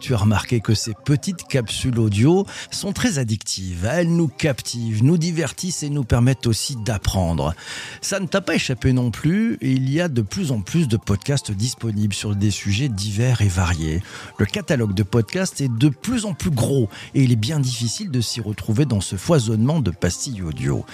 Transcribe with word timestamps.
tu 0.00 0.14
as 0.14 0.16
remarqué 0.16 0.60
que 0.60 0.74
ces 0.74 0.92
petites 1.04 1.44
capsules 1.46 1.98
audio 2.00 2.44
sont 2.72 2.92
très 2.92 3.18
addictives. 3.18 3.88
Elles 3.90 4.12
nous 4.12 4.26
captivent, 4.26 5.04
nous 5.04 5.18
divertissent 5.18 5.84
et 5.84 5.90
nous 5.90 6.02
permettent 6.02 6.48
aussi 6.48 6.76
d'apprendre. 6.84 7.54
Ça 8.00 8.18
ne 8.18 8.26
t'a 8.26 8.40
pas 8.40 8.56
échappé 8.56 8.92
non 8.92 9.12
plus, 9.12 9.58
il 9.60 9.88
y 9.88 10.00
a 10.00 10.08
de 10.08 10.22
plus 10.22 10.50
en 10.50 10.62
plus 10.62 10.88
de 10.88 10.96
podcasts 10.96 11.52
disponibles 11.52 12.12
sur 12.12 12.34
des 12.34 12.50
sujets 12.50 12.88
divers 12.88 13.40
et 13.40 13.48
variés. 13.48 14.02
Le 14.38 14.46
catalogue 14.46 14.94
de 14.94 15.04
podcasts 15.04 15.60
est 15.60 15.72
de 15.72 15.88
plus 15.88 16.24
en 16.24 16.34
plus 16.34 16.50
gros 16.50 16.88
et 17.14 17.22
il 17.22 17.30
est 17.30 17.36
bien 17.36 17.60
difficile 17.60 18.10
de 18.10 18.20
s'y 18.20 18.40
retrouver 18.40 18.84
dans 18.84 19.00
ce 19.00 19.14
foisonnement 19.14 19.78
de 19.78 19.92
pastilles 19.92 20.42
audio. 20.42 20.84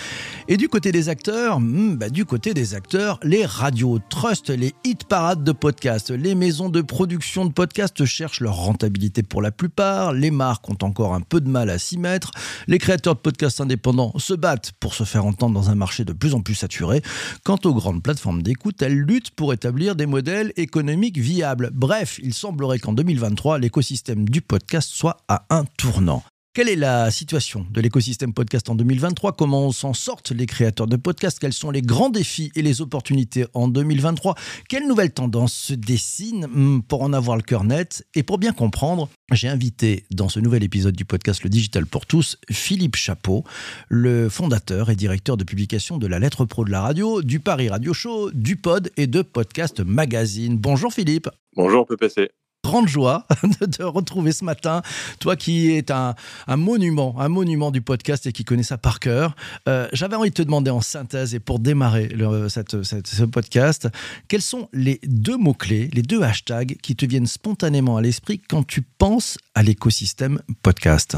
Et 0.46 0.58
du 0.58 0.68
côté 0.68 0.92
des 0.92 1.08
acteurs, 1.08 1.58
hmm, 1.58 1.96
bah, 1.96 2.10
du 2.10 2.26
côté 2.26 2.52
des 2.52 2.74
acteurs, 2.74 3.18
les 3.22 3.46
radios 3.46 3.98
trust 4.10 4.50
les 4.50 4.74
hit 4.84 5.04
parades 5.04 5.42
de 5.42 5.52
podcasts, 5.52 6.10
les 6.10 6.34
maisons 6.34 6.68
de 6.68 6.82
production 6.82 7.46
de 7.46 7.52
podcasts 7.52 8.04
cherchent 8.04 8.40
leur 8.40 8.57
rentabilité 8.58 9.22
pour 9.22 9.42
la 9.42 9.50
plupart, 9.50 10.12
les 10.12 10.30
marques 10.30 10.68
ont 10.68 10.78
encore 10.82 11.14
un 11.14 11.20
peu 11.20 11.40
de 11.40 11.48
mal 11.48 11.70
à 11.70 11.78
s'y 11.78 11.98
mettre, 11.98 12.30
les 12.66 12.78
créateurs 12.78 13.14
de 13.14 13.20
podcasts 13.20 13.60
indépendants 13.60 14.12
se 14.18 14.34
battent 14.34 14.72
pour 14.80 14.94
se 14.94 15.04
faire 15.04 15.24
entendre 15.24 15.54
dans 15.54 15.70
un 15.70 15.74
marché 15.74 16.04
de 16.04 16.12
plus 16.12 16.34
en 16.34 16.40
plus 16.40 16.54
saturé. 16.54 17.02
Quant 17.44 17.58
aux 17.64 17.74
grandes 17.74 18.02
plateformes 18.02 18.42
d'écoute, 18.42 18.82
elles 18.82 18.98
luttent 18.98 19.30
pour 19.30 19.52
établir 19.52 19.96
des 19.96 20.06
modèles 20.06 20.52
économiques 20.56 21.18
viables. 21.18 21.70
Bref, 21.72 22.20
il 22.22 22.34
semblerait 22.34 22.78
qu'en 22.78 22.92
2023, 22.92 23.58
l'écosystème 23.58 24.28
du 24.28 24.40
podcast 24.40 24.88
soit 24.90 25.18
à 25.28 25.46
un 25.50 25.64
tournant. 25.76 26.22
Quelle 26.58 26.70
est 26.70 26.74
la 26.74 27.12
situation 27.12 27.64
de 27.70 27.80
l'écosystème 27.80 28.34
podcast 28.34 28.68
en 28.68 28.74
2023 28.74 29.30
Comment 29.30 29.70
s'en 29.70 29.94
sortent 29.94 30.32
les 30.32 30.46
créateurs 30.46 30.88
de 30.88 30.96
podcasts? 30.96 31.38
Quels 31.38 31.52
sont 31.52 31.70
les 31.70 31.82
grands 31.82 32.10
défis 32.10 32.50
et 32.56 32.62
les 32.62 32.80
opportunités 32.80 33.46
en 33.54 33.68
2023 33.68 34.34
Quelles 34.68 34.88
nouvelles 34.88 35.12
tendances 35.12 35.52
se 35.52 35.74
dessinent 35.74 36.48
hmm, 36.48 36.82
Pour 36.82 37.02
en 37.02 37.12
avoir 37.12 37.36
le 37.36 37.44
cœur 37.44 37.62
net? 37.62 38.04
Et 38.16 38.24
pour 38.24 38.38
bien 38.38 38.52
comprendre, 38.52 39.08
j'ai 39.30 39.46
invité 39.46 40.02
dans 40.10 40.28
ce 40.28 40.40
nouvel 40.40 40.64
épisode 40.64 40.96
du 40.96 41.04
podcast 41.04 41.44
Le 41.44 41.48
Digital 41.48 41.86
pour 41.86 42.06
tous 42.06 42.38
Philippe 42.50 42.96
Chapeau, 42.96 43.44
le 43.88 44.28
fondateur 44.28 44.90
et 44.90 44.96
directeur 44.96 45.36
de 45.36 45.44
publication 45.44 45.96
de 45.96 46.08
la 46.08 46.18
Lettre 46.18 46.44
Pro 46.44 46.64
de 46.64 46.72
la 46.72 46.80
radio, 46.80 47.22
du 47.22 47.38
Paris 47.38 47.68
Radio 47.68 47.94
Show, 47.94 48.32
du 48.32 48.56
Pod 48.56 48.90
et 48.96 49.06
de 49.06 49.22
Podcast 49.22 49.78
Magazine. 49.78 50.58
Bonjour 50.58 50.92
Philippe. 50.92 51.28
Bonjour 51.54 51.86
PPC 51.86 52.32
grande 52.64 52.88
joie 52.88 53.26
de 53.60 53.66
te 53.66 53.82
retrouver 53.82 54.32
ce 54.32 54.44
matin. 54.44 54.82
Toi 55.20 55.36
qui 55.36 55.70
es 55.70 55.90
un, 55.90 56.14
monument, 56.56 57.14
un 57.18 57.28
monument 57.28 57.70
du 57.70 57.80
podcast 57.80 58.26
et 58.26 58.32
qui 58.32 58.44
connais 58.44 58.62
ça 58.62 58.78
par 58.78 59.00
cœur. 59.00 59.34
Euh, 59.68 59.88
j'avais 59.92 60.16
envie 60.16 60.30
de 60.30 60.34
te 60.34 60.42
demander 60.42 60.70
en 60.70 60.80
synthèse 60.80 61.34
et 61.34 61.40
pour 61.40 61.58
démarrer 61.58 62.08
ce 62.08 63.24
podcast, 63.24 63.88
quels 64.28 64.42
sont 64.42 64.68
les 64.72 65.00
deux 65.04 65.36
mots-clés, 65.36 65.88
les 65.92 66.02
deux 66.02 66.22
hashtags 66.22 66.76
qui 66.82 66.96
te 66.96 67.06
viennent 67.06 67.26
spontanément 67.26 67.96
à 67.96 68.02
l'esprit 68.02 68.38
quand 68.38 68.66
tu 68.66 68.82
penses 68.82 69.38
à 69.54 69.62
l'écosystème 69.62 70.40
podcast? 70.62 71.16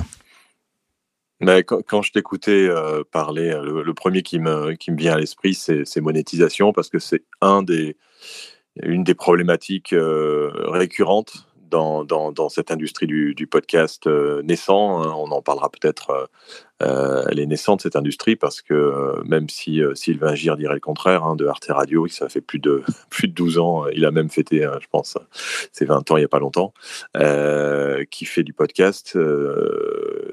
Mais 1.42 1.64
quand, 1.64 2.02
je 2.02 2.12
t'écoutais 2.12 2.68
euh, 2.68 3.02
parler, 3.10 3.58
le, 3.62 3.94
premier 3.94 4.22
qui 4.22 4.38
me, 4.38 4.74
qui 4.74 4.90
me 4.90 4.98
vient 4.98 5.14
à 5.14 5.18
l'esprit, 5.18 5.54
c'est 5.54 6.00
monétisation, 6.00 6.74
parce 6.74 6.90
que 6.90 6.98
c'est 6.98 7.24
un 7.40 7.62
des, 7.62 7.96
une 8.76 9.04
des 9.04 9.14
problématiques 9.14 9.92
euh, 9.92 10.50
récurrentes 10.66 11.46
dans, 11.70 12.02
dans, 12.04 12.48
cette 12.48 12.72
industrie 12.72 13.06
du, 13.06 13.46
podcast 13.48 14.08
euh, 14.08 14.42
naissant. 14.42 15.02
Hein. 15.02 15.14
on 15.16 15.30
en 15.30 15.40
parlera 15.40 15.70
peut-être. 15.70 16.28
Euh, 16.82 17.24
elle 17.30 17.38
est 17.38 17.46
naissante 17.46 17.82
cette 17.82 17.94
industrie 17.94 18.34
parce 18.34 18.60
que 18.60 19.22
même 19.24 19.48
si 19.48 19.80
Sylvain 19.94 20.34
Gir 20.34 20.56
dirait 20.56 20.74
le 20.74 20.80
contraire 20.80 21.22
hein, 21.22 21.36
de 21.36 21.46
Arte 21.46 21.68
Radio, 21.68 22.08
ça 22.08 22.28
fait 22.28 22.40
plus 22.40 22.58
de 22.58 22.82
plus 23.10 23.28
de 23.28 23.34
12 23.34 23.58
ans. 23.58 23.86
Il 23.86 24.04
a 24.04 24.10
même 24.10 24.30
fêté, 24.30 24.68
je 24.80 24.86
pense, 24.90 25.16
ses 25.70 25.84
20 25.84 26.10
ans 26.10 26.16
il 26.16 26.22
y 26.22 26.24
a 26.24 26.28
pas 26.28 26.40
longtemps. 26.40 26.74
qui 28.10 28.24
fait 28.24 28.42
du 28.42 28.52
podcast. 28.52 29.16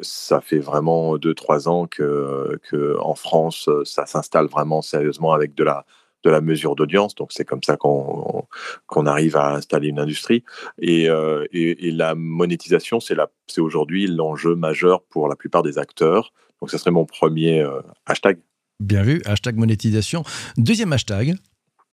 ça 0.02 0.42
fait 0.42 0.58
vraiment 0.58 1.18
2-3 1.18 1.70
ans 1.70 1.86
que, 1.86 2.60
que 2.68 2.98
en 3.00 3.14
France 3.14 3.70
ça 3.84 4.08
s'installe 4.08 4.48
vraiment 4.48 4.82
sérieusement 4.82 5.34
avec 5.34 5.54
de 5.54 5.64
la 5.64 5.86
de 6.24 6.30
la 6.30 6.42
mesure 6.42 6.76
d'audience. 6.76 7.16
Donc 7.16 7.32
c'est 7.32 7.46
comme 7.46 7.64
ça 7.64 7.78
qu'on 7.78 9.06
arrive 9.06 9.38
à 9.38 9.54
installer 9.54 9.90
une 9.90 10.00
industrie. 10.00 10.44
Euh, 10.84 11.46
et, 11.52 11.88
et, 11.88 11.92
la 11.92 12.16
monétisation, 12.16 13.00
c'est 13.00 13.62
aujourd'hui 13.62 14.08
l'enjeu 14.08 14.56
majeur 14.56 15.04
pour 15.04 15.28
la 15.28 15.36
plupart 15.36 15.64
des 15.64 15.78
acteurs. 15.78 16.34
Donc 16.62 16.72
ce 16.72 16.78
serait 16.78 16.92
mon 16.92 17.06
premier 17.06 17.62
euh, 17.62 17.82
hashtag. 18.06 18.40
Bien 18.80 19.04
vu, 19.04 19.22
hashtag 19.26 19.58
monétisation. 19.58 20.24
Deuxième 20.58 20.94
hashtag 20.94 21.36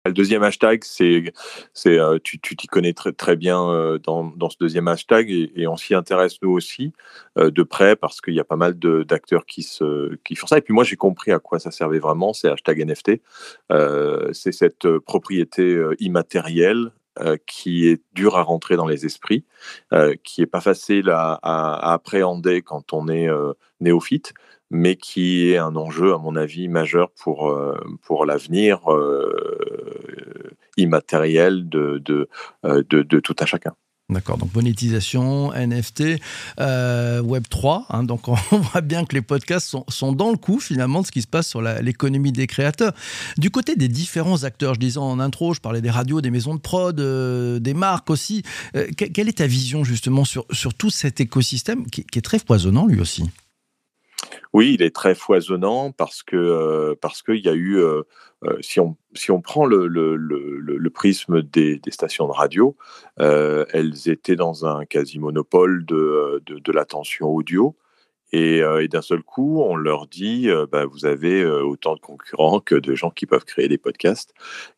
le 0.09 0.15
deuxième 0.15 0.43
hashtag, 0.43 0.83
c'est, 0.85 1.33
c'est 1.73 1.99
euh, 1.99 2.19
tu, 2.23 2.39
t'y 2.39 2.67
connais 2.67 2.93
très, 2.93 3.13
très 3.13 3.37
bien 3.37 3.63
euh, 3.71 3.99
dans, 3.99 4.25
dans, 4.25 4.51
ce 4.51 4.57
deuxième 4.59 4.89
hashtag 4.89 5.31
et, 5.31 5.67
on 5.67 5.77
s'y 5.77 5.95
intéresse 5.95 6.41
nous 6.43 6.51
aussi 6.51 6.93
euh, 7.39 7.51
de 7.51 7.63
près 7.63 7.95
parce 7.95 8.21
qu'il 8.21 8.35
y 8.35 8.41
a 8.41 8.45
pas 8.45 8.57
mal 8.57 8.79
de, 8.79 9.03
d'acteurs 9.03 9.47
qui, 9.47 9.63
se, 9.63 10.17
qui 10.25 10.35
font 10.35 10.47
ça. 10.47 10.59
Et 10.59 10.63
puis 10.63 10.75
moi, 10.75 10.85
j'ai 10.85 10.97
compris 10.97 11.33
à 11.33 11.39
quoi 11.39 11.59
ça 11.59 11.71
servait 11.71 11.99
vraiment, 11.99 12.33
c'est 12.33 12.49
hashtag 12.49 12.85
NFT. 12.85 13.21
c'est 14.33 14.53
cette 14.53 14.89
propriété 14.99 15.81
immatérielle 15.99 16.93
qui 17.47 17.89
est 17.89 18.01
dure 18.13 18.37
à 18.37 18.43
rentrer 18.43 18.77
dans 18.77 18.87
les 18.87 19.05
esprits, 19.05 19.45
qui 20.23 20.43
est 20.43 20.47
pas 20.47 20.61
facile 20.61 21.11
à, 21.11 21.93
appréhender 21.93 22.63
quand 22.63 22.93
on 22.93 23.09
est 23.09 23.29
néophyte, 23.81 24.33
mais 24.71 24.97
qui 24.97 25.51
est 25.51 25.59
un 25.59 25.77
enjeu, 25.77 26.15
à 26.15 26.19
mon 26.19 26.37
avis, 26.37 26.69
majeur 26.69 27.11
pour, 27.11 27.55
pour 28.03 28.27
l'avenir 28.27 28.81
immatériel 30.79 31.69
de, 31.69 32.03
euh, 32.65 32.83
de, 32.89 33.03
de 33.03 33.21
tout 33.21 33.37
un 33.41 33.47
chacun. 33.47 33.73
D'accord, 34.11 34.39
donc 34.39 34.55
monétisation, 34.55 35.53
NFT, 35.53 36.19
euh, 36.61 37.21
Web3. 37.21 37.85
Hein, 37.91 38.05
donc 38.05 38.29
on 38.29 38.35
voit 38.51 38.81
bien 38.81 39.05
que 39.05 39.15
les 39.15 39.21
podcasts 39.21 39.69
sont, 39.69 39.85
sont, 39.89 40.13
dans 40.13 40.31
le 40.31 40.39
coup 40.39 40.61
finalement 40.61 41.03
de 41.03 41.07
ce 41.07 41.13
qui 41.13 41.21
se 41.21 41.27
passe 41.27 41.47
sur 41.47 41.61
l'économie 41.61 42.33
des 42.33 42.47
créateurs. 42.47 42.95
Du 43.37 43.51
côté 43.51 43.77
des 43.77 43.89
différents 43.89 44.45
acteurs, 44.45 44.73
je 44.73 44.81
disais 44.81 44.99
en 44.99 45.21
intro, 45.21 45.53
je 45.53 45.61
parlais 45.61 45.83
des 45.83 45.91
radios, 45.91 46.23
des 46.23 46.31
maisons 46.31 46.55
de 46.55 46.61
prod, 46.61 46.99
euh, 46.99 47.59
des 47.59 47.75
marques 47.75 48.09
aussi. 48.09 48.45
quelle 48.97 49.29
est 49.29 49.39
ta 49.39 49.47
vision 49.47 49.85
justement 49.85 50.25
sur, 50.25 50.47
sur 50.53 50.73
tout 50.73 50.91
cet 50.91 51.21
écosystème 51.21 51.85
qui 51.91 52.07
est 52.17 52.23
très 52.23 52.39
foisonnant 52.39 52.87
lui 52.87 53.03
aussi? 53.03 53.25
Oui, 54.53 54.75
il 54.75 54.83
est 54.83 54.95
très 54.95 55.15
foisonnant 55.15 55.93
parce 55.93 56.23
que 56.23 56.95
parce 57.01 57.23
qu'il 57.23 57.45
y 57.45 57.49
a 57.49 57.55
eu, 57.55 57.83
si 58.61 58.81
on 58.81 58.97
si 59.15 59.31
on 59.31 59.41
prend 59.41 59.67
le, 59.67 59.87
le, 59.87 60.91
prisme 60.91 61.43
des, 61.43 61.81
stations 61.89 62.27
de 62.27 62.33
radio, 62.33 62.77
elles 63.19 64.09
étaient 64.09 64.37
dans 64.37 64.67
un 64.67 64.85
quasi 64.85 65.19
monopole 65.19 65.85
de, 65.85 66.43
de 66.47 66.73
l'attention 66.73 67.29
audio. 67.29 67.77
Et, 68.33 68.59
et 68.59 68.89
d'un 68.89 69.03
seul 69.03 69.23
coup, 69.23 69.63
on 69.63 69.75
leur 69.75 70.07
dit, 70.07 70.49
bah, 70.71 70.85
vous 70.85 71.07
avez 71.07 71.45
autant 71.45 71.95
de 71.95 72.01
concurrents 72.01 72.61
que 72.61 72.75
de 72.75 72.95
gens 72.95 73.11
qui 73.11 73.27
peuvent 73.27 73.45
créer 73.45 73.69
des 73.69 73.79
podcasts, 73.79 74.35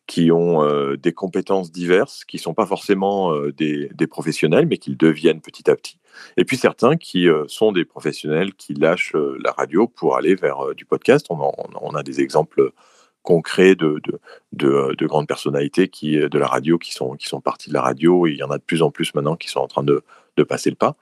qui 0.07 0.31
ont 0.31 0.95
des 0.95 1.11
compétences 1.11 1.71
diverses, 1.71 2.23
qui 2.23 2.37
sont 2.37 2.53
pas 2.53 2.65
forcément 2.65 3.35
des, 3.49 3.89
professionnels, 4.09 4.67
mais 4.67 4.77
qui 4.77 4.95
deviennent 4.95 5.41
petit 5.41 5.69
à 5.69 5.75
petit. 5.75 5.97
Et 6.37 6.45
puis 6.45 6.57
certains 6.57 6.95
qui 6.97 7.27
sont 7.47 7.71
des 7.71 7.85
professionnels 7.85 8.53
qui 8.53 8.73
lâchent 8.73 9.15
la 9.43 9.51
radio 9.51 9.87
pour 9.87 10.15
aller 10.15 10.35
vers 10.35 10.73
du 10.75 10.85
podcast. 10.85 11.27
On, 11.29 11.95
a 11.95 12.03
des 12.03 12.21
exemples 12.21 12.71
concrets 13.23 13.75
de, 13.75 14.01
de, 14.03 14.19
de, 14.53 14.95
de, 14.95 15.05
grandes 15.05 15.27
personnalités 15.27 15.87
de 15.87 16.39
la 16.39 16.47
radio 16.47 16.77
qui 16.77 16.93
sont, 16.93 17.17
partis 17.43 17.69
de 17.69 17.73
la 17.73 17.81
radio. 17.81 18.27
Et 18.27 18.31
il 18.31 18.37
y 18.37 18.43
en 18.43 18.51
a 18.51 18.57
de 18.57 18.63
plus 18.63 18.81
en 18.81 18.91
plus 18.91 19.13
maintenant 19.13 19.35
qui 19.35 19.49
sont 19.49 19.59
en 19.59 19.67
train 19.67 19.83
de, 19.83 20.03
de 20.41 20.47
passer 20.47 20.69
le 20.69 20.75
pas. 20.75 20.95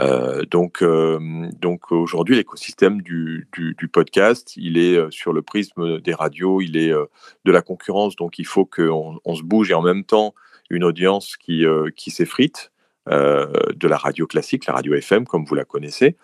Euh, 0.00 0.44
donc, 0.44 0.82
euh, 0.82 1.48
donc 1.60 1.92
aujourd'hui, 1.92 2.36
l'écosystème 2.36 3.00
du, 3.02 3.48
du, 3.52 3.88
podcast, 3.88 4.56
il 4.56 4.78
est 4.78 4.96
euh, 4.96 5.10
sur 5.10 5.32
le 5.32 5.42
prisme 5.42 6.00
des 6.00 6.14
radios, 6.14 6.60
il 6.60 6.76
est 6.76 6.90
de 6.90 7.52
la 7.52 7.62
concurrence, 7.62 8.16
donc 8.16 8.38
il 8.38 8.46
faut 8.46 8.64
qu'on 8.64 9.18
on 9.24 9.34
se 9.34 9.42
bouge 9.42 9.70
et 9.70 9.74
en 9.74 9.82
même 9.82 10.04
temps 10.04 10.34
une 10.70 10.84
audience 10.84 11.36
qui, 11.36 11.64
qui 11.96 12.10
s'effrite. 12.10 12.70
De 13.06 13.88
la 13.88 13.96
radio 13.96 14.24
classique, 14.28 14.66
la 14.66 14.74
radio 14.74 14.94
FM, 14.94 15.26
comme 15.26 15.44
vous 15.44 15.56
la 15.56 15.64
connaissez. 15.64 16.16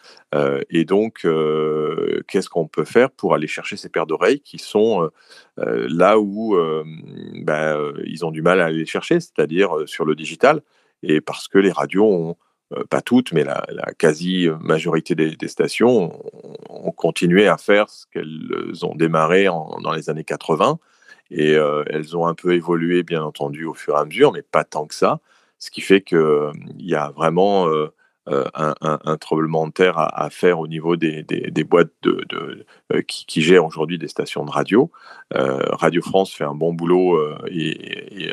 Et 0.71 0.85
donc, 0.85 1.27
qu'est-ce 2.29 2.49
qu'on 2.49 2.69
peut 2.69 2.85
faire 2.85 3.11
pour 3.11 3.35
aller 3.35 3.49
chercher 3.49 3.77
ces 3.77 3.89
paires 3.89 4.07
d'oreilles 4.07 4.39
qui 4.39 4.59
sont 4.59 5.11
là 5.57 6.21
où 6.21 6.57
ben, 7.43 7.93
ils 8.05 8.25
ont 8.25 8.31
du 8.31 8.43
mal 8.43 8.61
à 8.61 8.67
aller 8.67 8.87
chercher, 8.87 9.19
c'est-à-dire 9.19 9.71
sur 9.87 10.05
le 10.05 10.15
digital, 10.15 10.63
et 11.03 11.21
parce 11.21 11.49
que 11.49 11.59
les 11.59 11.73
radios 11.73 12.07
ont 12.07 12.37
pas 12.91 13.01
toutes, 13.01 13.33
mais 13.33 13.45
la, 13.45 13.65
quasi-majorité 13.99 15.15
des, 15.15 15.49
stations 15.49 16.21
ont, 16.69 16.93
continué 16.93 17.49
à 17.49 17.59
faire 17.59 17.89
ce 17.89 18.07
qu'elles 18.13 18.85
ont 18.85 18.95
démarré 18.95 19.45
dans 19.45 19.93
les 19.95 20.11
années 20.11 20.25
80. 20.25 20.79
Et 21.31 21.53
elles 21.53 22.17
ont 22.17 22.27
un 22.27 22.35
peu 22.35 22.55
évolué, 22.55 23.03
bien 23.03 23.23
entendu, 23.23 23.65
au 23.65 23.75
fur 23.75 23.97
et 23.97 24.01
à 24.01 24.05
mesure, 24.05 24.33
mais 24.33 24.43
pas 24.43 24.65
tant 24.65 24.87
que 24.87 24.95
ça. 24.95 25.21
Ce 25.59 25.71
qui 25.71 25.81
fait 25.81 26.01
qu'il 26.01 26.19
y 26.79 26.95
a 26.95 27.11
vraiment 27.11 27.69
un, 28.27 28.75
un, 28.81 29.17
tremblement 29.19 29.67
de 29.67 29.73
terre 29.73 29.99
à, 29.99 30.29
faire 30.31 30.59
au 30.59 30.67
niveau 30.67 30.97
des, 30.97 31.23
des, 31.23 31.65
boîtes 31.65 31.93
de, 32.03 32.25
de 32.29 33.01
qui, 33.03 33.41
gèrent 33.41 33.65
aujourd'hui 33.65 33.99
des 33.99 34.09
stations 34.09 34.45
de 34.45 34.51
radio. 34.51 34.91
radio 35.33 36.03
France 36.03 36.33
fait 36.33 36.45
un 36.45 36.55
bon 36.55 36.73
boulot 36.73 37.21
et, 37.49 38.33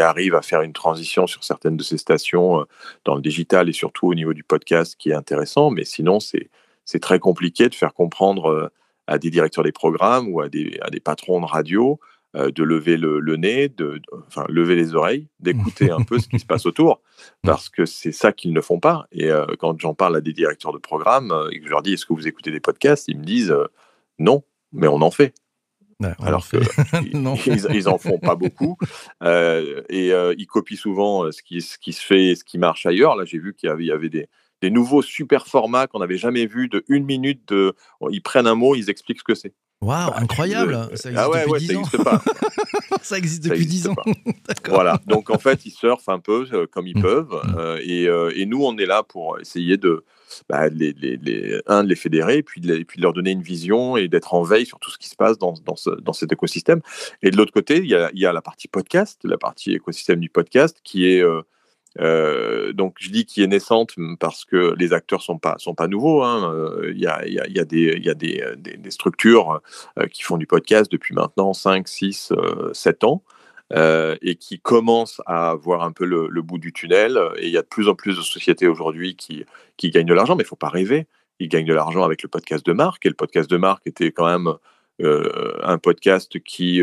arrive 0.00 0.34
à 0.34 0.42
faire 0.42 0.62
une 0.62 0.72
transition 0.72 1.26
sur 1.26 1.44
certaines 1.44 1.76
de 1.76 1.82
ces 1.82 1.98
stations 1.98 2.64
dans 3.04 3.14
le 3.14 3.22
digital 3.22 3.68
et 3.68 3.72
surtout 3.72 4.06
au 4.06 4.14
niveau 4.14 4.32
du 4.32 4.44
podcast 4.44 4.96
qui 4.98 5.10
est 5.10 5.14
intéressant. 5.14 5.70
Mais 5.70 5.84
sinon, 5.84 6.18
c'est 6.20 7.00
très 7.00 7.18
compliqué 7.18 7.68
de 7.68 7.74
faire 7.74 7.92
comprendre 7.92 8.70
à 9.06 9.18
des 9.18 9.30
directeurs 9.30 9.64
des 9.64 9.72
programmes 9.72 10.28
ou 10.28 10.40
à 10.40 10.48
des, 10.48 10.78
à 10.82 10.90
des 10.90 11.00
patrons 11.00 11.40
de 11.40 11.46
radio 11.46 12.00
euh, 12.36 12.52
de 12.52 12.62
lever 12.62 12.96
le, 12.96 13.36
nez, 13.36 13.68
de, 13.68 14.00
enfin 14.28 14.44
lever 14.48 14.76
les 14.76 14.94
oreilles, 14.94 15.26
d'écouter 15.40 15.90
un 15.90 16.02
peu 16.02 16.20
ce 16.20 16.28
qui 16.28 16.38
se 16.38 16.46
passe 16.46 16.64
autour, 16.64 17.02
parce 17.42 17.68
que 17.68 17.86
c'est 17.86 18.12
ça 18.12 18.32
qu'ils 18.32 18.52
ne 18.52 18.60
font 18.60 18.78
pas. 18.78 19.08
Et 19.10 19.30
euh, 19.30 19.46
quand 19.58 19.80
j'en 19.80 19.94
parle 19.94 20.14
à 20.14 20.20
des 20.20 20.32
directeurs 20.32 20.72
de 20.72 20.78
programmes 20.78 21.32
euh, 21.32 21.50
et 21.50 21.58
que 21.58 21.66
je 21.66 21.70
leur 21.70 21.82
dis 21.82 21.94
est-ce 21.94 22.06
que 22.06 22.12
vous 22.12 22.28
écoutez 22.28 22.52
des 22.52 22.60
podcasts, 22.60 23.08
ils 23.08 23.18
me 23.18 23.24
disent 23.24 23.52
non, 24.20 24.44
mais 24.72 24.86
on 24.86 25.02
en 25.02 25.10
fait. 25.10 25.34
Alors 26.20 26.46
qu'ils 26.48 26.62
ils, 27.74 27.88
en 27.88 27.98
font 27.98 28.18
pas 28.18 28.36
beaucoup 28.36 28.78
et 29.22 30.12
ils 30.38 30.46
copient 30.46 30.78
souvent 30.78 31.32
ce 31.32 31.42
qui, 31.42 31.60
ce 31.60 31.78
qui 31.78 31.92
se 31.92 32.04
fait 32.04 32.26
et 32.28 32.34
ce 32.36 32.44
qui 32.44 32.58
marche 32.58 32.86
ailleurs. 32.86 33.16
Là, 33.16 33.24
j'ai 33.24 33.38
vu 33.38 33.54
qu'il 33.54 33.68
y 33.68 33.72
avait, 33.72 33.84
y 33.86 33.92
avait 33.92 34.08
des, 34.08 34.28
des 34.62 34.70
nouveaux 34.70 35.02
super 35.02 35.46
formats 35.46 35.88
qu'on 35.88 35.98
n'avait 35.98 36.16
jamais 36.16 36.46
vus 36.46 36.68
de 36.68 36.84
une 36.88 37.04
minute. 37.04 37.48
De, 37.48 37.74
ils 38.10 38.22
prennent 38.22 38.46
un 38.46 38.54
mot, 38.54 38.74
ils 38.76 38.88
expliquent 38.88 39.18
ce 39.18 39.24
que 39.24 39.34
c'est. 39.34 39.52
Waouh, 39.82 40.12
incroyable 40.14 40.74
Ça 40.94 41.08
existe 41.08 41.16
ah 41.16 41.30
ouais, 41.30 41.40
depuis 41.40 41.52
ouais, 41.52 41.58
10 41.60 41.66
ça 41.66 41.74
ans. 41.74 41.80
existe 41.80 42.04
pas. 42.04 42.22
ça 43.02 43.18
existe 43.18 43.44
depuis 43.44 43.64
10 43.64 43.88
ans. 43.88 43.96
voilà, 44.68 45.00
donc 45.06 45.30
en 45.30 45.38
fait, 45.38 45.64
ils 45.64 45.70
surfent 45.70 46.10
un 46.10 46.18
peu 46.18 46.46
euh, 46.52 46.66
comme 46.70 46.86
ils 46.86 46.98
mmh. 46.98 47.02
peuvent. 47.02 47.40
Mmh. 47.44 47.54
Euh, 47.58 47.80
et, 47.82 48.06
euh, 48.06 48.30
et, 48.36 48.44
nous, 48.44 48.62
on 48.62 48.76
est 48.76 48.84
là 48.84 49.02
pour 49.02 49.40
essayer 49.40 49.78
de, 49.78 50.04
bah, 50.50 50.68
les, 50.68 50.92
les, 50.92 51.16
les, 51.16 51.62
un, 51.66 51.82
de 51.82 51.88
les 51.88 51.96
fédérer, 51.96 52.38
et 52.38 52.42
puis 52.42 52.60
de, 52.60 52.74
et 52.74 52.84
puis 52.84 52.98
de 52.98 53.02
leur 53.02 53.14
donner 53.14 53.30
une 53.30 53.42
vision 53.42 53.96
et 53.96 54.08
d'être 54.08 54.34
en 54.34 54.42
veille 54.42 54.66
sur 54.66 54.78
tout 54.78 54.90
ce 54.90 54.98
qui 54.98 55.08
se 55.08 55.16
passe 55.16 55.38
dans, 55.38 55.54
dans, 55.64 55.76
ce, 55.76 55.90
dans 55.90 56.12
cet 56.12 56.30
écosystème. 56.30 56.82
Et 57.22 57.30
de 57.30 57.36
l'autre 57.38 57.52
côté, 57.52 57.78
il 57.78 57.86
y, 57.86 57.94
a, 57.94 58.10
il 58.12 58.20
y, 58.20 58.26
a, 58.26 58.32
la 58.34 58.42
partie 58.42 58.68
podcast, 58.68 59.20
la 59.24 59.38
partie 59.38 59.72
écosystème 59.72 60.20
du 60.20 60.28
podcast, 60.28 60.78
qui 60.84 61.06
est 61.06 61.22
euh, 61.22 61.40
donc 61.98 62.94
je 62.98 63.10
dis 63.10 63.26
qui 63.26 63.42
est 63.42 63.46
naissante 63.46 63.94
parce 64.18 64.44
que 64.44 64.74
les 64.78 64.92
acteurs 64.92 65.22
sont 65.22 65.38
pas 65.38 65.56
sont 65.58 65.74
pas 65.74 65.88
nouveaux. 65.88 66.22
Hein. 66.22 66.52
Euh, 66.54 66.92
il 66.94 67.00
y, 67.00 67.06
a, 67.06 67.26
y, 67.26 67.34
y, 67.34 67.60
a, 67.60 67.64
des 67.64 67.98
y 67.98 68.08
a 68.08 68.14
des, 68.14 68.44
des, 68.56 68.76
des 68.76 68.90
structures 68.90 69.60
euh, 69.98 70.06
qui 70.06 70.22
font 70.22 70.36
du 70.36 70.46
podcast 70.46 70.90
depuis 70.90 71.14
maintenant 71.14 71.52
5, 71.52 71.88
6, 71.88 72.32
7 72.72 73.04
ans. 73.04 73.22
Euh, 73.72 74.16
et 74.20 74.34
qui 74.34 74.58
commencent 74.58 75.22
à 75.26 75.54
voir 75.54 75.84
un 75.84 75.92
peu 75.92 76.04
le, 76.04 76.42
bout 76.42 76.58
du 76.58 76.72
tunnel. 76.72 77.16
Et 77.38 77.46
il 77.46 77.52
y 77.52 77.56
a 77.56 77.62
de 77.62 77.68
plus 77.68 77.88
en 77.88 77.94
plus 77.94 78.16
de 78.16 78.22
sociétés 78.22 78.66
aujourd'hui 78.66 79.14
qui, 79.14 79.44
qui 79.76 79.90
gagnent 79.90 80.08
de 80.08 80.14
l'argent, 80.14 80.34
mais 80.34 80.42
il 80.42 80.46
faut 80.46 80.56
pas 80.56 80.68
rêver. 80.68 81.06
Ils 81.38 81.48
gagnent 81.48 81.66
de 81.66 81.74
l'argent 81.74 82.02
avec 82.02 82.24
le 82.24 82.28
podcast 82.28 82.66
de 82.66 82.72
marque. 82.72 83.06
Et 83.06 83.08
le 83.08 83.14
podcast 83.14 83.48
de 83.48 83.56
marque 83.56 83.86
était 83.86 84.10
quand 84.10 84.26
même 84.26 84.54
euh, 85.00 85.56
un 85.62 85.78
podcast 85.78 86.40
qui 86.40 86.82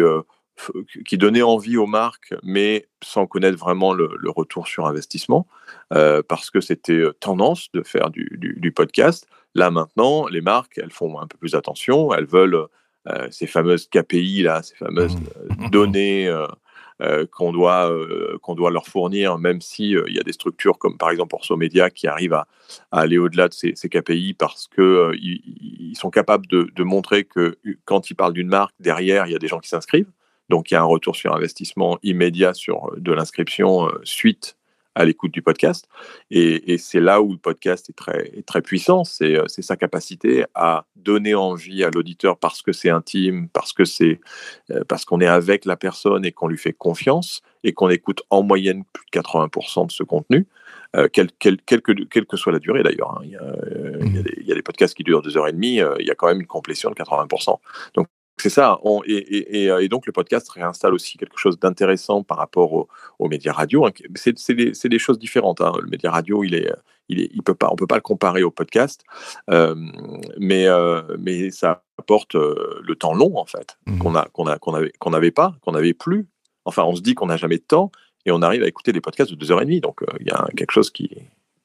qui 1.05 1.17
donnait 1.17 1.41
envie 1.41 1.77
aux 1.77 1.85
marques, 1.85 2.33
mais 2.43 2.87
sans 3.03 3.27
connaître 3.27 3.57
vraiment 3.57 3.93
le, 3.93 4.09
retour 4.29 4.67
sur 4.67 4.85
investissement, 4.85 5.47
euh, 5.93 6.21
parce 6.27 6.49
que 6.49 6.61
c'était 6.61 6.93
euh, 6.93 7.13
tendance 7.19 7.71
de 7.73 7.81
faire 7.81 8.09
du, 8.09 8.37
du, 8.37 8.71
podcast. 8.71 9.27
Là 9.55 9.71
maintenant, 9.71 10.27
les 10.27 10.41
marques, 10.41 10.77
elles 10.77 10.91
font 10.91 11.19
un 11.19 11.27
peu 11.27 11.37
plus 11.37 11.55
attention, 11.55 12.13
elles 12.13 12.25
veulent 12.25 12.67
euh, 13.07 13.27
ces 13.31 13.47
fameuses 13.47 13.87
KPI 13.87 14.43
là, 14.43 14.61
ces 14.61 14.75
fameuses 14.75 15.15
mmh. 15.15 15.69
données 15.69 16.45
qu'on 17.31 17.51
doit 17.51 17.91
qu'on 18.41 18.55
doit 18.55 18.71
leur 18.71 18.87
fournir, 18.87 19.37
même 19.37 19.61
si 19.61 19.91
il 19.91 20.13
y 20.13 20.19
a 20.19 20.23
des 20.23 20.33
structures 20.33 20.79
comme 20.79 20.97
par 20.97 21.11
exemple 21.11 21.35
Orso 21.35 21.55
Media 21.55 21.91
qui 21.91 22.07
arrivent 22.07 22.33
à, 22.33 22.47
aller 22.91 23.19
au-delà 23.19 23.47
de 23.47 23.53
ces, 23.53 23.73
ces, 23.75 23.87
KPI 23.87 24.33
parce 24.33 24.67
que 24.67 25.11
ils, 25.15 25.95
sont 25.95 26.09
capables 26.09 26.47
de, 26.47 26.69
de 26.75 26.83
montrer 26.83 27.23
que 27.23 27.57
quand 27.85 28.09
ils 28.09 28.15
parlent 28.15 28.33
d'une 28.33 28.47
marque, 28.47 28.73
derrière 28.79 29.27
il 29.27 29.31
y 29.31 29.35
a 29.35 29.39
des 29.39 29.47
gens 29.47 29.59
qui 29.59 29.69
s'inscrivent. 29.69 30.11
Donc 30.49 30.71
il 30.71 30.75
y 30.75 30.77
a 30.77 30.81
un 30.81 30.85
retour 30.85 31.15
sur 31.15 31.35
investissement 31.35 31.97
immédiat 32.03 32.53
sur 32.53 32.87
euh, 32.87 32.95
de 32.97 33.11
l'inscription 33.11 33.87
euh, 33.87 33.99
suite 34.03 34.57
à 34.95 35.05
l'écoute 35.05 35.31
du 35.31 35.43
podcast. 35.43 35.87
Et, 36.31 36.79
c'est 36.79 36.99
là 36.99 37.21
où 37.21 37.31
le 37.31 37.37
podcast 37.37 37.87
est 37.87 37.93
très, 37.93 38.31
très 38.47 38.63
puissant, 38.63 39.03
euh, 39.21 39.43
c'est 39.45 39.61
sa 39.61 39.75
capacité 39.75 40.43
à 40.55 40.87
donner 40.95 41.35
envie 41.35 41.83
à 41.83 41.91
l'auditeur 41.91 42.35
parce 42.39 42.63
que 42.63 42.71
c'est 42.71 42.89
intime, 42.89 43.47
parce 43.49 43.73
que 43.73 43.85
c'est 43.85 44.19
parce 44.87 45.05
qu'on 45.05 45.21
est 45.21 45.27
avec 45.27 45.65
la 45.65 45.77
personne 45.77 46.25
et 46.25 46.31
qu'on 46.31 46.47
lui 46.47 46.57
fait 46.57 46.73
confiance 46.73 47.43
et 47.63 47.73
qu'on 47.73 47.89
écoute 47.89 48.23
en 48.31 48.41
moyenne 48.41 48.85
plus 48.91 49.05
de 49.13 49.19
80% 49.19 49.85
de 49.85 49.91
ce 49.91 50.01
contenu. 50.01 50.47
quelle, 51.13 51.31
que, 51.31 52.35
soit 52.35 52.51
la 52.51 52.57
durée 52.57 52.81
d'ailleurs. 52.81 53.19
Hein. 53.19 53.21
Il, 53.23 54.23
il, 54.41 54.47
y 54.47 54.51
a 54.51 54.55
des 54.55 54.63
podcasts 54.63 54.95
qui 54.95 55.03
durent 55.03 55.21
deux 55.21 55.37
heures 55.37 55.47
et 55.47 55.53
demie, 55.53 55.79
il 55.99 56.07
y 56.07 56.09
a 56.09 56.15
quand 56.15 56.25
même 56.25 56.41
une 56.41 56.47
complétion 56.47 56.89
de 56.89 56.95
80%. 56.95 57.59
Donc 57.93 58.07
c'est 58.37 58.49
ça. 58.49 58.79
On, 58.83 59.01
et, 59.05 59.63
et, 59.63 59.71
euh, 59.71 59.83
et, 59.83 59.89
donc, 59.89 60.05
le 60.05 60.11
podcast 60.11 60.47
réinstalle 60.49 60.93
aussi 60.93 61.17
quelque 61.17 61.37
chose 61.37 61.59
d'intéressant 61.59 62.23
par 62.23 62.37
rapport 62.37 62.87
aux 63.19 63.27
médias 63.27 63.53
radio. 63.53 63.85
Hein. 63.85 63.91
C'est 64.15 64.53
des, 64.53 64.71
des, 64.71 64.99
choses 64.99 65.17
différentes. 65.17 65.61
Hein. 65.61 65.73
Le 65.81 65.89
média 65.89 66.11
radio, 66.11 66.43
il 66.43 66.53
est, 66.53 66.71
il 67.09 67.21
est, 67.21 67.29
il 67.33 67.43
peut 67.43 67.55
pas, 67.55 67.69
on 67.71 67.75
peut 67.75 67.87
pas 67.87 67.95
le 67.95 68.01
comparer 68.01 68.43
au 68.43 68.51
podcast, 68.51 69.03
euh, 69.49 69.75
mais, 70.37 70.67
euh, 70.67 71.01
mais 71.19 71.51
ça 71.51 71.83
apporte 71.97 72.35
euh, 72.35 72.81
le 72.83 72.95
temps 72.95 73.13
long 73.13 73.37
en 73.37 73.45
fait 73.45 73.77
mmh 73.85 73.99
qu'on 73.99 74.15
a, 74.15 74.25
qu'on 74.25 74.47
a, 74.47 74.57
qu'on 74.59 74.73
avait, 74.73 74.91
qu'on 74.99 75.09
n'avait 75.11 75.31
pas, 75.31 75.55
qu'on 75.61 75.71
n'avait 75.71 75.93
plus. 75.93 76.27
Enfin, 76.65 76.83
on 76.83 76.95
se 76.95 77.01
dit 77.01 77.15
qu'on 77.15 77.27
n'a 77.27 77.37
jamais 77.37 77.57
de 77.57 77.63
temps 77.63 77.91
et 78.25 78.31
on 78.31 78.41
arrive 78.41 78.63
à 78.63 78.67
écouter 78.67 78.91
des 78.91 79.01
podcasts 79.01 79.31
de 79.31 79.35
deux 79.35 79.51
heures 79.51 79.61
et 79.61 79.65
demie. 79.65 79.79
Donc, 79.79 80.01
il 80.19 80.27
y 80.27 80.31
a 80.31 80.45
quelque 80.55 80.71
chose 80.71 80.89
qui, 80.89 81.09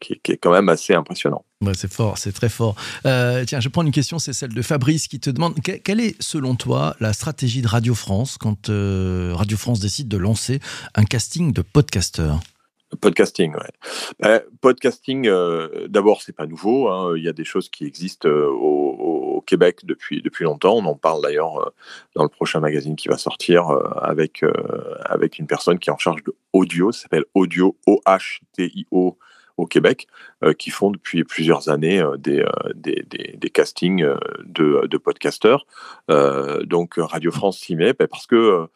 qui, 0.03 0.33
est 0.33 0.37
quand 0.37 0.53
même 0.53 0.69
assez 0.69 0.95
impressionnant. 0.95 1.45
c'est 1.75 1.91
fort, 1.91 2.19
c'est 2.19 2.33
très 2.33 2.49
fort. 2.49 2.75
Euh, 3.07 3.45
tiens, 3.47 3.61
je 3.61 3.69
prends 3.69 3.83
une 3.83 3.93
question, 3.93 4.19
c'est 4.19 4.33
celle 4.33 4.53
de 4.53 4.63
Fabrice 4.63 5.09
qui 5.09 5.21
te 5.21 5.31
demande 5.31 5.55
quelle 5.61 6.01
est, 6.01 6.21
selon 6.21 6.55
toi, 6.55 6.97
la 7.01 7.13
stratégie 7.13 7.63
de 7.63 7.69
Radio 7.69 7.95
France 7.95 8.37
quand 8.39 8.69
euh, 8.69 9.33
Radio 9.35 9.57
France 9.57 9.81
décide 9.81 10.09
de 10.09 10.17
lancer 10.17 10.61
un 10.95 11.05
casting 11.05 11.53
de 11.53 11.63
podcasteurs 11.63 12.41
Podcasting, 13.01 13.55
ouais. 13.55 13.71
Ben, 14.21 14.43
podcasting, 14.61 15.27
euh, 15.27 15.89
d'abord, 15.89 16.21
c'est 16.21 16.37
pas 16.37 16.47
nouveau. 16.47 16.89
Hein. 16.89 17.15
Il 17.17 17.23
y 17.23 17.29
a 17.29 17.33
des 17.33 17.45
choses 17.45 17.71
qui 17.71 17.87
existent 17.87 18.29
au, 18.29 19.43
Québec 19.47 19.81
depuis, 19.85 20.23
depuis 20.23 20.45
longtemps. 20.45 20.77
On 20.77 20.85
en 20.85 20.95
parle 20.95 21.21
d'ailleurs 21.23 21.73
dans 22.15 22.23
le 22.23 22.29
prochain 22.29 22.61
magazine 22.61 22.95
qui 22.95 23.09
va 23.09 23.19
sortir 23.19 23.71
avec, 24.01 24.45
avec 25.05 25.41
une 25.41 25.49
personne 25.49 25.81
qui 25.81 25.91
est 25.91 25.93
en 25.93 25.99
charge 25.99 26.23
de 26.23 26.33
audio. 26.53 26.93
Ça 26.93 27.03
s'appelle 27.03 27.25
Audio, 27.35 27.77
O-H-T-I-O 27.87 29.19
au 29.57 29.67
Québec 29.67 30.07
euh, 30.43 30.53
qui 30.53 30.71
font 30.71 30.91
depuis 30.91 31.25
plusieurs 31.25 31.69
années 31.69 32.01
euh, 32.01 32.17
des, 32.17 32.41
euh, 32.41 32.73
des, 32.75 33.51
castings 33.51 34.05
de, 34.45 34.87
de 34.87 36.65
donc 36.65 36.95
Radio 36.97 37.31
France 37.31 37.59
s'y 37.59 37.77
met 37.77 37.93
ben, 37.93 38.09
parce 38.09 38.27
que 38.27 38.67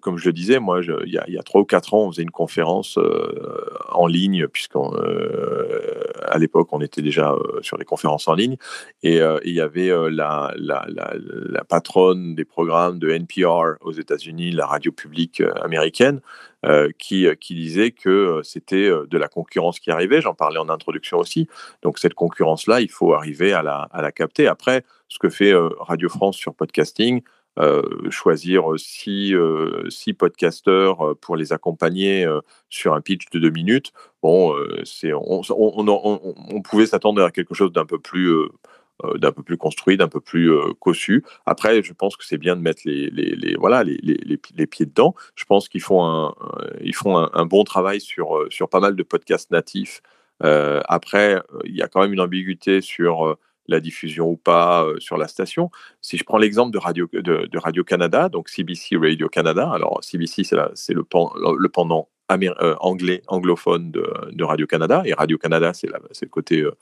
comme 0.00 0.16
je 0.16 0.26
le 0.26 0.32
disais, 0.32 0.60
moi, 0.60 0.80
il 0.82 1.12
y, 1.12 1.38
a 1.38 1.42
trois 1.42 1.60
ou 1.60 1.64
quatre 1.64 1.94
ans, 1.94 2.06
on 2.06 2.10
faisait 2.10 2.22
une 2.22 2.30
conférence 2.30 2.96
euh, 2.96 3.68
en 3.90 4.06
ligne, 4.06 4.48
puisqu'à 4.48 4.78
euh, 4.78 6.38
l'époque, 6.38 6.68
on 6.72 6.80
était 6.80 7.02
déjà 7.02 7.32
euh, 7.32 7.60
sur 7.60 7.76
les 7.76 7.84
conférences 7.84 8.26
en 8.26 8.34
ligne, 8.34 8.56
et 9.02 9.20
il 9.44 9.54
y 9.54 9.60
avait 9.60 9.92
la, 10.10 10.54
patronne 11.68 12.34
des 12.34 12.44
programmes 12.44 12.98
de 12.98 13.10
NPR 13.10 13.76
aux 13.82 13.92
États-Unis, 13.92 14.52
la 14.52 14.66
radio 14.66 14.90
publique 14.90 15.42
américaine, 15.62 16.20
euh, 16.64 16.88
qui, 16.98 17.26
euh, 17.26 17.34
disait 17.50 17.90
que 17.90 18.08
euh, 18.08 18.42
c'était 18.42 18.88
de 18.88 19.18
la 19.18 19.28
concurrence 19.28 19.78
qui 19.78 19.90
arrivait. 19.90 20.22
J'en 20.22 20.34
parlais 20.34 20.58
en 20.58 20.70
introduction 20.70 21.18
aussi. 21.18 21.46
Donc 21.82 21.98
cette 21.98 22.14
concurrence-là, 22.14 22.80
il 22.80 22.90
faut 22.90 23.12
arriver 23.12 23.52
à 23.52 23.62
la, 23.62 24.12
capter. 24.12 24.46
Après, 24.46 24.82
ce 25.08 25.18
que 25.18 25.28
fait 25.28 25.52
Radio 25.80 26.08
France 26.08 26.36
sur 26.36 26.54
podcasting, 26.54 27.20
choisir 28.10 28.64
six, 28.76 29.34
six 29.88 30.12
podcasteurs 30.12 31.16
pour 31.20 31.36
les 31.36 31.52
accompagner 31.52 32.26
sur 32.68 32.94
un 32.94 33.00
pitch 33.00 33.30
de 33.30 33.38
deux 33.38 33.50
minutes, 33.50 33.92
bon, 34.22 34.54
on, 35.10 36.62
pouvait 36.62 36.86
s'attendre 36.86 37.22
à 37.22 37.30
quelque 37.30 37.54
chose 37.54 37.72
d'un 37.72 37.86
peu 37.86 37.98
plus 37.98 38.32
euh, 39.02 39.18
d'un 39.18 39.32
peu 39.32 39.42
plus 39.42 39.56
construit, 39.56 39.96
d'un 39.96 40.06
peu 40.06 40.20
plus 40.20 40.52
euh, 40.52 40.72
cossu. 40.78 41.24
Après, 41.46 41.82
je 41.82 41.92
pense 41.92 42.16
que 42.16 42.24
c'est 42.24 42.38
bien 42.38 42.54
de 42.54 42.60
mettre 42.60 42.82
les, 42.84 43.56
voilà, 43.58 43.82
les, 43.82 43.98
les, 44.00 44.66
pieds 44.68 44.86
dedans. 44.86 45.16
Je 45.34 45.44
pense 45.46 45.68
qu'ils 45.68 45.80
font, 45.80 46.04
un, 46.04 46.32
ils 46.80 46.94
font 46.94 47.16
un, 47.16 47.44
bon 47.44 47.64
travail 47.64 48.00
sur, 48.00 48.36
euh, 48.36 48.46
sur 48.50 48.68
pas 48.68 48.78
mal 48.78 48.94
de 48.94 49.02
podcasts 49.02 49.50
natifs. 49.50 50.00
après, 50.38 51.42
il 51.64 51.74
y 51.74 51.82
a 51.82 51.88
quand 51.88 52.02
même 52.02 52.12
une 52.12 52.20
ambiguïté 52.20 52.80
sur 52.80 53.36
la 53.66 53.80
diffusion 53.80 54.28
ou 54.28 54.36
pas 54.36 54.86
sur 54.98 55.16
la 55.16 55.28
station. 55.28 55.70
Si 56.00 56.16
je 56.16 56.24
prends 56.24 56.38
l'exemple 56.38 56.70
de 56.72 56.78
Radio, 57.58 57.84
Canada, 57.84 58.28
donc 58.28 58.48
CBC 58.48 58.96
Radio 58.96 59.28
Canada, 59.28 59.70
alors 59.72 60.02
CBC 60.02 60.44
c'est 60.44 60.94
le, 60.94 61.04
le 61.58 61.68
pendant 61.68 62.08
euh, 62.32 62.74
anglais, 62.80 63.22
anglophone 63.26 63.90
de, 63.90 64.42
Radio-Canada. 64.42 65.02
Et 65.04 65.12
Radio-Canada, 65.12 65.72
c'est 65.74 65.88
le 65.88 66.28
côté. 66.28 66.60
Euh, 66.60 66.72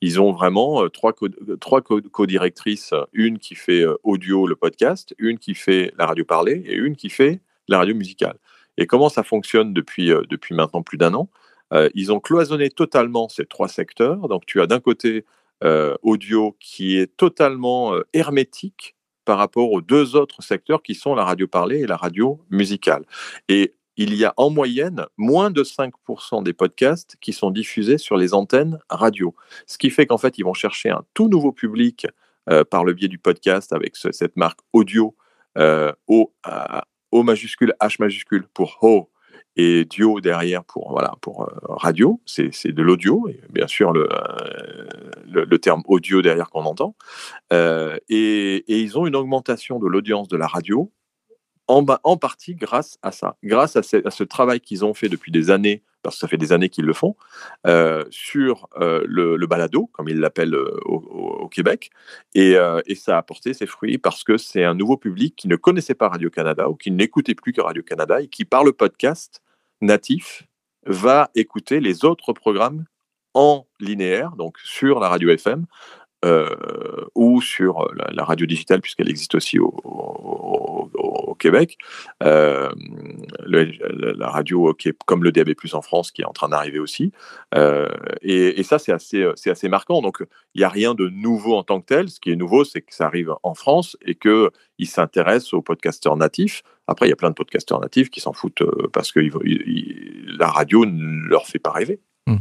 ils 0.00 0.20
ont 0.20 0.32
vraiment 0.32 0.84
euh, 0.84 0.88
trois, 0.88 1.12
co 1.12 1.28
trois 1.60 1.82
co-directrices, 1.82 2.94
une 3.12 3.38
qui 3.38 3.56
fait 3.56 3.84
audio, 4.04 4.46
le 4.46 4.54
podcast, 4.54 5.14
une 5.18 5.38
qui 5.38 5.54
fait 5.54 5.92
la 5.98 6.06
radio 6.06 6.24
parlée 6.24 6.62
et 6.66 6.74
une 6.74 6.94
qui 6.94 7.10
fait 7.10 7.40
la 7.68 7.78
radio 7.78 7.94
musicale. 7.94 8.36
Et 8.78 8.86
comment 8.86 9.08
ça 9.08 9.24
fonctionne 9.24 9.72
depuis, 9.72 10.12
depuis 10.30 10.54
maintenant 10.54 10.82
plus 10.82 10.98
d'un 10.98 11.14
an? 11.14 11.28
Ils 11.94 12.12
ont 12.12 12.20
cloisonné 12.20 12.70
totalement 12.70 13.28
ces 13.28 13.44
trois 13.44 13.68
secteurs. 13.68 14.28
Donc 14.28 14.46
tu 14.46 14.60
as 14.60 14.66
d'un 14.66 14.80
côté 14.80 15.24
audio 16.02 16.56
qui 16.58 16.98
est 16.98 17.16
totalement 17.16 17.94
hermétique 18.12 18.96
par 19.24 19.38
rapport 19.38 19.70
aux 19.72 19.80
deux 19.80 20.16
autres 20.16 20.42
secteurs 20.42 20.82
qui 20.82 20.94
sont 20.94 21.14
la 21.14 21.24
radio 21.24 21.46
parlée 21.46 21.80
et 21.80 21.86
la 21.86 21.96
radio 21.96 22.40
musicale. 22.50 23.04
Et 23.48 23.74
il 23.96 24.14
y 24.14 24.24
a 24.24 24.32
en 24.36 24.50
moyenne 24.50 25.06
moins 25.16 25.50
de 25.50 25.62
5% 25.62 26.42
des 26.42 26.52
podcasts 26.52 27.16
qui 27.20 27.32
sont 27.32 27.50
diffusés 27.50 27.98
sur 27.98 28.16
les 28.16 28.34
antennes 28.34 28.78
radio. 28.88 29.34
Ce 29.66 29.78
qui 29.78 29.90
fait 29.90 30.06
qu'en 30.06 30.18
fait, 30.18 30.38
ils 30.38 30.44
vont 30.44 30.54
chercher 30.54 30.90
un 30.90 31.04
tout 31.14 31.28
nouveau 31.28 31.52
public 31.52 32.06
euh, 32.50 32.64
par 32.64 32.84
le 32.84 32.94
biais 32.94 33.08
du 33.08 33.18
podcast 33.18 33.72
avec 33.72 33.96
cette 33.96 34.36
marque 34.36 34.60
audio 34.72 35.14
euh, 35.58 35.92
o, 36.06 36.32
majuscule, 37.12 37.74
H 37.80 37.96
majuscule 37.98 38.48
pour 38.54 38.78
Ho 38.80 39.10
et 39.56 39.84
Dio 39.84 40.20
derrière 40.20 40.64
pour, 40.64 40.90
voilà, 40.90 41.14
pour 41.20 41.42
euh, 41.42 41.46
radio. 41.68 42.20
C'est 42.26 42.72
de 42.72 42.82
l'audio, 42.82 43.28
bien 43.50 43.66
sûr 43.66 43.92
le, 43.92 44.08
le, 45.26 45.58
terme 45.58 45.82
audio 45.86 46.22
derrière 46.22 46.50
qu'on 46.50 46.64
entend. 46.64 46.96
Et, 47.50 48.64
et 48.66 48.80
ils 48.80 48.98
ont 48.98 49.06
une 49.06 49.16
augmentation 49.16 49.78
de 49.78 49.86
l'audience 49.86 50.28
de 50.28 50.36
la 50.36 50.46
radio 50.46 50.90
en, 51.68 51.84
en, 52.04 52.16
partie 52.16 52.54
grâce 52.54 52.98
à 53.02 53.12
ça, 53.12 53.36
grâce 53.42 53.76
à 53.76 53.82
ce, 53.82 54.24
travail 54.24 54.60
qu'ils 54.60 54.84
ont 54.84 54.94
fait 54.94 55.08
depuis 55.08 55.32
des 55.32 55.50
années, 55.50 55.82
parce 56.02 56.16
que 56.16 56.20
ça 56.20 56.28
fait 56.28 56.36
des 56.36 56.52
années 56.52 56.68
qu'ils 56.68 56.84
le 56.84 56.92
font, 56.92 57.16
euh, 57.66 58.04
sur 58.10 58.68
euh, 58.80 59.04
le, 59.06 59.46
balado, 59.46 59.88
comme 59.92 60.08
ils 60.08 60.18
l'appellent 60.18 60.54
euh, 60.54 60.78
au, 60.84 61.48
Québec. 61.48 61.90
Et, 62.34 62.56
et, 62.86 62.94
ça 62.94 63.16
a 63.16 63.18
apporté 63.18 63.52
ses 63.52 63.66
fruits 63.66 63.98
parce 63.98 64.24
que 64.24 64.38
c'est 64.38 64.64
un 64.64 64.74
nouveau 64.74 64.96
public 64.96 65.36
qui 65.36 65.48
ne 65.48 65.56
connaissait 65.56 65.94
pas 65.94 66.08
Radio-Canada 66.08 66.68
ou 66.70 66.76
qui 66.76 66.90
n'écoutait 66.90 67.34
plus 67.34 67.52
que 67.52 67.60
Radio-Canada 67.60 68.22
et 68.22 68.28
qui, 68.28 68.44
par 68.44 68.64
le 68.64 68.72
podcast 68.72 69.42
natif, 69.82 70.44
va 70.86 71.30
écouter 71.34 71.80
les 71.80 72.04
autres 72.04 72.32
programmes 72.32 72.84
en 73.34 73.66
linéaire, 73.80 74.32
donc 74.36 74.58
sur 74.58 75.00
la 75.00 75.08
radio 75.08 75.30
FM, 75.30 75.66
euh, 76.24 77.04
ou 77.16 77.40
sur 77.40 77.88
la, 77.94 78.24
radio 78.24 78.46
digitale, 78.46 78.80
puisqu'elle 78.80 79.10
existe 79.10 79.34
aussi 79.34 79.58
au, 79.58 79.72
Québec. 81.38 81.78
Euh, 82.22 82.70
la 83.44 84.28
radio 84.28 84.72
qui 84.74 84.90
est 84.90 84.96
comme 85.06 85.24
le 85.24 85.32
DAB+, 85.32 85.50
en 85.72 85.82
France, 85.82 86.12
qui 86.12 86.22
est 86.22 86.24
en 86.24 86.32
train 86.32 86.48
d'arriver 86.48 86.78
aussi. 86.78 87.10
Euh, 87.56 87.88
et, 88.20 88.62
ça, 88.62 88.78
c'est 88.78 88.92
assez, 88.92 89.24
assez 89.46 89.68
marquant. 89.68 90.00
Donc, 90.02 90.18
il 90.54 90.58
n'y 90.58 90.64
a 90.64 90.68
rien 90.68 90.94
de 90.94 91.08
nouveau 91.08 91.56
en 91.56 91.64
tant 91.64 91.80
que 91.80 91.86
tel. 91.86 92.08
Ce 92.08 92.20
qui 92.20 92.30
est 92.30 92.36
nouveau, 92.36 92.62
c'est 92.62 92.82
que 92.82 92.94
ça 92.94 93.06
arrive 93.06 93.34
en 93.42 93.54
France 93.54 93.96
et 94.02 94.14
qu'ils 94.14 94.50
s'intéressent 94.86 95.54
aux 95.54 95.62
podcasteurs 95.62 96.16
natifs. 96.16 96.62
Après, 96.86 97.06
il 97.06 97.10
y 97.10 97.14
a 97.14 97.16
plein 97.16 97.30
de 97.30 97.34
podcasteurs 97.34 97.80
natifs 97.80 98.10
qui 98.10 98.20
s'en 98.20 98.32
foutent 98.32 98.62
parce 98.92 99.10
que 99.10 99.18
la 100.38 100.46
radio 100.46 100.86
ne 100.86 101.28
leur 101.28 101.46
fait 101.46 101.58
pas 101.58 101.72
rêver. 101.72 101.98
Mmh. 102.28 102.36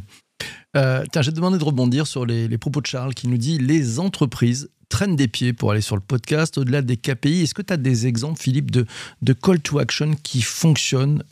Euh, 0.78 1.04
j'ai 1.20 1.32
demandé 1.32 1.58
de 1.58 1.64
rebondir 1.64 2.08
sur 2.08 2.26
les, 2.26 2.58
propos 2.58 2.82
de 2.82 2.86
Charles 2.86 3.14
qui 3.14 3.28
nous 3.28 3.38
dit 3.38 3.58
les 3.58 4.00
entreprises 4.00 4.70
traînent 4.90 5.16
des 5.16 5.28
pieds 5.28 5.54
pour 5.54 5.72
aller 5.72 5.82
sur 5.82 5.96
le 5.96 6.02
podcast 6.02 6.58
au-delà 6.58 6.82
des 6.82 6.98
KPI. 6.98 7.44
Est-ce 7.44 7.54
que 7.54 7.62
tu 7.62 7.74
as 7.74 7.78
des 7.78 8.08
exemples, 8.08 8.40
Philippe, 8.40 8.72
de, 8.72 8.86
call 9.34 9.60
to 9.60 9.80
action 9.80 10.12
qui 10.24 10.42
fonctionnent 10.42 11.24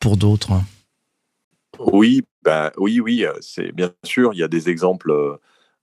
pour 0.00 0.16
d'autres? 0.16 0.52
Oui, 1.78 2.22
ben, 2.42 2.70
oui, 2.78 3.00
oui. 3.00 3.24
C'est 3.40 3.72
bien 3.72 3.92
sûr. 4.04 4.32
Il 4.32 4.38
y 4.38 4.42
a 4.42 4.48
des 4.48 4.68
exemples. 4.68 5.10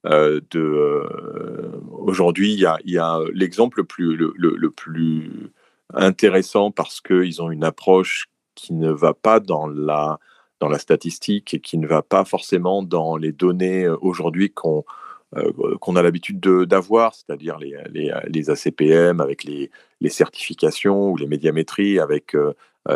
Euh, 0.06 0.42
de 0.52 0.60
euh, 0.60 1.80
aujourd'hui, 1.92 2.54
il 2.54 2.60
y 2.60 2.98
a, 2.98 3.20
l'exemple 3.34 3.80
le 3.80 3.84
plus, 3.86 4.18
le 4.18 4.70
plus 4.70 5.52
intéressant 5.94 6.72
parce 6.72 7.00
qu'ils 7.00 7.42
ont 7.42 7.52
une 7.52 7.64
approche 7.64 8.28
qui 8.56 8.74
ne 8.74 8.92
va 8.92 9.14
pas 9.14 9.40
dans 9.40 9.68
la 9.68 10.20
dans 10.64 10.70
la 10.70 10.80
statistique 10.80 11.54
et 11.54 11.60
qui 11.60 11.78
ne 11.78 11.86
va 11.86 12.02
pas 12.02 12.24
forcément 12.24 12.84
dans 12.84 13.18
les 13.18 13.34
données 13.34 13.84
euh, 13.84 13.98
aujourd'hui 14.00 14.50
qu'on 14.50 14.86
euh, 15.36 15.52
qu'on 15.82 15.96
a 15.96 16.04
l'habitude 16.04 16.40
d'avoir, 16.40 17.16
c'est-à-dire 17.16 17.58
les, 17.58 17.76
les, 17.92 18.14
les, 18.28 18.50
ACPM 18.52 19.20
avec 19.20 19.44
les, 19.44 19.72
les, 20.00 20.10
certifications 20.10 21.10
ou 21.10 21.18
les 21.18 21.26
médiamétries 21.26 22.00
avec 22.00 22.36
euh, 22.36 22.54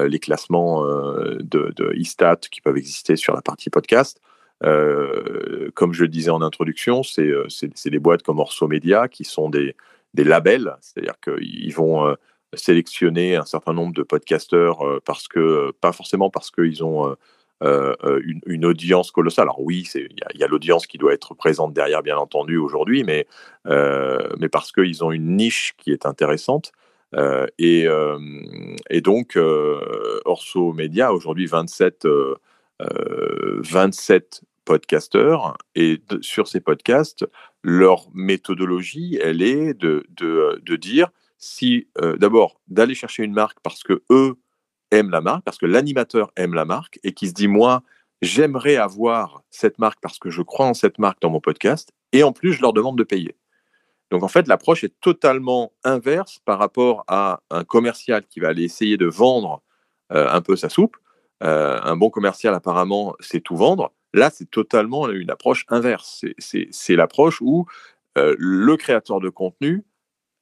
les 0.08 0.20
classements 0.20 0.84
de, 0.86 1.94
ISTAT 1.96 2.42
qui 2.52 2.62
peuvent 2.62 2.78
exister 2.78 3.16
sur 3.16 3.34
la 3.34 3.42
partie 3.42 3.72
podcast. 3.72 4.22
comme 4.62 5.94
je 5.94 6.04
le 6.04 6.10
disais 6.10 6.30
en 6.30 6.44
introduction, 6.44 7.02
c'est 7.02 7.90
des 7.90 8.00
boîtes 8.00 8.22
comme 8.22 8.38
Orso 8.38 8.68
Media 8.68 9.08
qui 9.08 9.24
sont 9.24 9.50
des, 9.50 9.76
des 10.14 10.24
labels, 10.24 10.76
c'est-à-dire 10.82 11.20
qu'ils 11.20 11.74
vont 11.74 12.16
sélectionner 12.54 13.36
un 13.36 13.46
certain 13.46 13.74
nombre 13.74 13.94
de 13.96 14.04
podcasteurs 14.04 14.80
parce 15.06 15.28
que, 15.28 15.72
pas 15.82 15.92
forcément 15.92 16.30
parce 16.30 16.52
qu'ils 16.52 16.84
ont 16.84 17.16
euh, 17.64 17.96
euh, 18.04 18.22
une, 18.46 18.66
audience 18.66 19.10
colossale. 19.10 19.46
Alors 19.46 19.62
oui, 19.62 19.90
il 19.96 20.40
y 20.40 20.44
a, 20.44 20.48
l'audience 20.48 20.86
qui 20.86 21.00
doit 21.00 21.14
être 21.14 21.34
présente 21.34 21.74
derrière, 21.74 22.04
bien 22.04 22.18
entendu, 22.18 22.56
aujourd'hui, 22.58 23.04
mais, 23.04 23.26
euh, 23.66 24.30
mais 24.38 24.48
parce 24.48 24.72
qu'ils 24.72 25.04
ont 25.04 25.12
une 25.12 25.36
niche 25.36 25.74
qui 25.78 25.92
est 25.92 26.06
intéressante. 26.06 26.72
et, 27.58 27.88
donc, 29.02 29.40
Orso 30.26 30.72
Media, 30.74 31.12
aujourd'hui, 31.12 31.48
27, 31.48 32.08
27 32.80 34.42
podcasteurs, 34.64 35.58
et 35.74 36.00
sur 36.22 36.48
ces 36.48 36.60
podcasts, 36.60 37.26
leur 37.64 38.08
méthodologie, 38.14 39.18
elle 39.20 39.42
est 39.42 39.74
de, 39.74 40.06
de, 40.10 40.62
de 40.64 40.76
dire 40.76 41.10
si, 41.40 41.88
d'abord, 42.20 42.60
d'aller 42.68 42.94
chercher 42.94 43.24
une 43.24 43.34
marque 43.34 43.58
parce 43.64 43.82
que 43.82 44.04
eux, 44.12 44.36
aime 44.92 45.10
la 45.10 45.22
marque, 45.22 45.44
parce 45.44 45.58
que 45.58 45.66
l'animateur 45.66 46.32
aime 46.36 46.54
la 46.54 46.66
marque 46.66 47.00
et 47.04 47.14
qui 47.14 47.28
se 47.28 47.34
dit, 47.34 47.48
moi, 47.48 47.84
j'aimerais 48.22 48.78
avoir 48.78 49.44
cette 49.50 49.80
marque 49.80 50.00
parce 50.02 50.20
que 50.20 50.30
je 50.30 50.42
crois 50.42 50.66
en 50.66 50.74
cette 50.74 51.00
marque 51.00 51.22
dans 51.22 51.30
mon 51.30 51.40
podcast, 51.40 51.92
et 52.14 52.24
en 52.24 52.32
plus, 52.32 52.54
je 52.54 52.62
leur 52.62 52.74
demande 52.74 52.98
de 52.98 53.04
payer. 53.04 53.36
Donc 54.12 54.24
en 54.24 54.28
fait, 54.28 54.48
l'approche 54.48 54.84
est 54.84 55.00
totalement 55.02 55.74
inverse 55.84 56.40
par 56.46 56.60
rapport 56.60 57.04
à 57.08 57.42
un 57.50 57.64
commercial 57.64 58.26
qui 58.26 58.40
va 58.40 58.50
aller 58.50 58.64
essayer 58.64 58.98
de 58.98 59.06
vendre 59.06 59.62
euh, 60.14 60.30
un 60.30 60.42
peu 60.42 60.56
sa 60.56 60.70
soupe. 60.70 60.96
Euh, 61.44 61.80
un 61.84 61.98
bon 61.98 62.10
commercial, 62.10 62.54
apparemment, 62.54 63.16
c'est 63.20 63.42
tout 63.42 63.58
vendre. 63.58 63.94
Là, 64.14 64.30
c'est 64.34 64.50
totalement 64.50 65.10
une 65.10 65.30
approche 65.30 65.66
inverse. 65.68 66.24
C'est 66.40 66.96
l'approche 66.96 67.42
où 67.42 67.66
euh, 68.18 68.36
le 68.40 68.78
créateur 68.78 69.20
de 69.20 69.30
contenu 69.30 69.84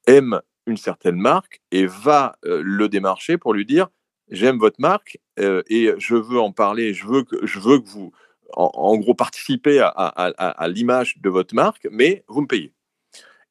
aime 0.05 0.39
une 0.67 0.77
certaine 0.77 1.17
marque 1.17 1.61
et 1.71 1.85
va 1.85 2.37
le 2.43 2.87
démarcher 2.87 3.37
pour 3.37 3.53
lui 3.53 3.65
dire 3.65 3.87
j'aime 4.29 4.57
votre 4.57 4.79
marque 4.79 5.19
euh, 5.39 5.63
et 5.67 5.91
je 5.97 6.15
veux 6.15 6.39
en 6.39 6.51
parler, 6.51 6.93
je 6.93 7.05
veux 7.05 7.23
que, 7.23 7.45
je 7.45 7.59
veux 7.59 7.79
que 7.79 7.87
vous, 7.87 8.11
en, 8.53 8.97
gros, 8.97 9.13
participez 9.13 9.79
à, 9.81 10.67
l'image 10.69 11.17
de 11.19 11.29
votre 11.29 11.53
marque, 11.55 11.87
mais 11.91 12.23
vous 12.27 12.41
me 12.41 12.47
payez. 12.47 12.73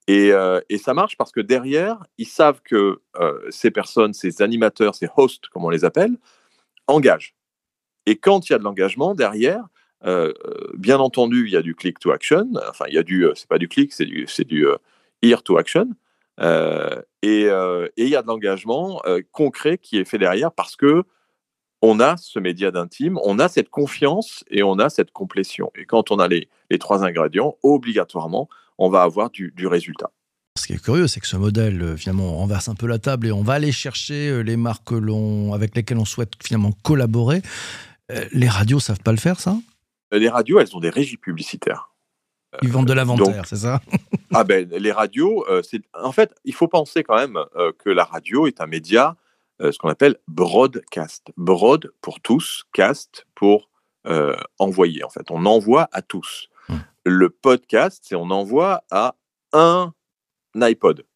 Et, 0.07 0.33
euh, 0.33 0.61
ça 0.83 0.95
marche 0.95 1.17
parce 1.17 1.33
que 1.33 1.41
derrière, 1.41 2.05
ils 2.19 2.29
savent 2.29 2.61
que 2.63 3.01
euh, 3.17 3.41
ces 3.51 3.71
personnes, 3.71 4.13
ces 4.13 4.43
animateurs, 4.43 4.95
ces 4.95 5.09
hosts, 5.17 5.49
comme 5.49 5.65
on 5.65 5.71
les 5.71 5.85
appelle, 5.85 6.17
engagent. 6.87 7.35
Et 8.07 8.17
quand 8.17 8.49
il 8.49 8.53
y 8.53 8.55
a 8.55 8.59
de 8.59 8.65
l'engagement 8.65 9.15
derrière, 9.15 9.65
bien 10.75 10.99
entendu, 10.99 11.47
il 11.47 11.53
y 11.55 11.57
a 11.57 11.63
du 11.63 11.75
click 11.75 11.99
to 11.99 12.11
action. 12.11 12.51
Enfin, 12.69 12.85
il 12.89 12.95
y 12.95 12.99
a 12.99 13.03
du, 13.03 13.27
c'est 13.35 13.49
pas 13.49 13.57
du 13.57 13.69
click, 13.69 13.91
c'est 13.91 14.05
du, 14.05 14.27
c'est 14.29 14.45
du 14.45 14.67
ear 15.23 15.43
to 15.43 15.57
action. 15.57 15.89
Euh, 16.41 17.01
euh, 17.25 17.89
et 17.97 18.05
il 18.05 18.09
y 18.09 18.17
a 18.17 18.23
de 18.23 18.27
l'engagement 18.27 19.01
euh, 19.07 19.23
concret 19.33 19.79
qui 19.79 19.99
est 19.99 20.05
fait 20.05 20.19
derrière 20.19 20.53
parce 20.53 20.77
que 20.77 21.05
on 21.81 22.01
a 22.01 22.17
ce 22.17 22.39
média 22.39 22.71
d'intime, 22.71 23.19
on 23.25 23.39
a 23.39 23.49
cette 23.49 23.69
confiance 23.69 24.43
et 24.51 24.63
on 24.63 24.79
a 24.79 24.89
cette 24.89 25.11
complétion. 25.11 25.71
Et 25.77 25.85
quand 25.85 26.11
on 26.11 26.19
a 26.19 26.29
les, 26.29 26.49
les 26.71 26.79
trois 26.79 27.05
ingrédients, 27.05 27.57
obligatoirement, 27.63 28.49
on 28.79 28.89
va 28.89 29.03
avoir 29.03 29.31
du, 29.31 29.53
du, 29.55 29.67
résultat. 29.67 30.11
Ce 30.59 30.67
qui 30.67 30.73
est 30.73 30.83
curieux, 30.83 31.07
c'est 31.07 31.21
que 31.21 31.27
ce 31.27 31.37
modèle, 31.37 31.97
finalement, 31.99 32.25
on 32.25 32.39
renverse 32.39 32.69
un 32.69 32.75
peu 32.75 32.87
la 32.87 32.99
table 32.99 33.27
et 33.27 33.33
on 33.33 33.43
va 33.43 33.55
aller 33.55 33.71
chercher 33.71 34.43
les 34.43 34.57
marques 34.57 34.93
avec 35.53 35.77
lesquelles 35.77 35.99
on 35.99 36.07
souhaite 36.07 36.33
finalement 36.43 36.73
collaborer. 36.83 37.43
Les 38.33 38.49
radios 38.49 38.81
savent 38.81 39.03
pas 39.03 39.13
le 39.13 39.19
faire, 39.19 39.41
ça? 39.41 39.57
Les 40.11 40.29
radios, 40.29 40.61
elles 40.61 40.75
ont 40.75 40.81
des 40.81 40.91
régies 40.91 41.19
publicitaires. 41.19 41.94
Ils 42.63 42.71
vendent 42.71 42.89
de 42.89 42.93
l'inventaire, 42.93 43.47
c'est 43.47 43.57
ça? 43.57 43.81
Ah 44.33 44.43
ben, 44.43 44.69
les 44.69 44.91
radios, 44.91 45.45
euh, 45.49 45.63
c'est 45.63 45.83
en 45.95 46.11
fait, 46.11 46.35
il 46.45 46.55
faut 46.55 46.67
penser 46.67 47.05
quand 47.05 47.17
même 47.17 47.39
euh, 47.57 47.73
que 47.79 47.89
la 47.89 48.05
radio 48.05 48.49
est 48.49 48.61
un 48.61 48.67
média, 48.67 49.17
euh, 49.63 49.71
ce 49.71 49.79
qu'on 49.79 49.89
appelle 49.89 50.17
broadcast. 50.27 51.29
Broad 51.37 51.93
pour 52.01 52.21
tous, 52.21 52.65
cast 52.73 53.27
pour 53.35 53.71
envoyer. 54.59 55.03
En 55.03 55.09
fait, 55.09 55.31
on 55.31 55.47
envoie 55.47 55.89
à 55.93 56.03
tous. 56.03 56.49
Hum. 56.69 56.81
Le 57.07 57.31
podcast, 57.31 58.05
c'est 58.07 58.17
on 58.17 58.31
envoie 58.31 58.83
à 58.91 59.15
un 59.55 59.93
iPod 60.61 61.07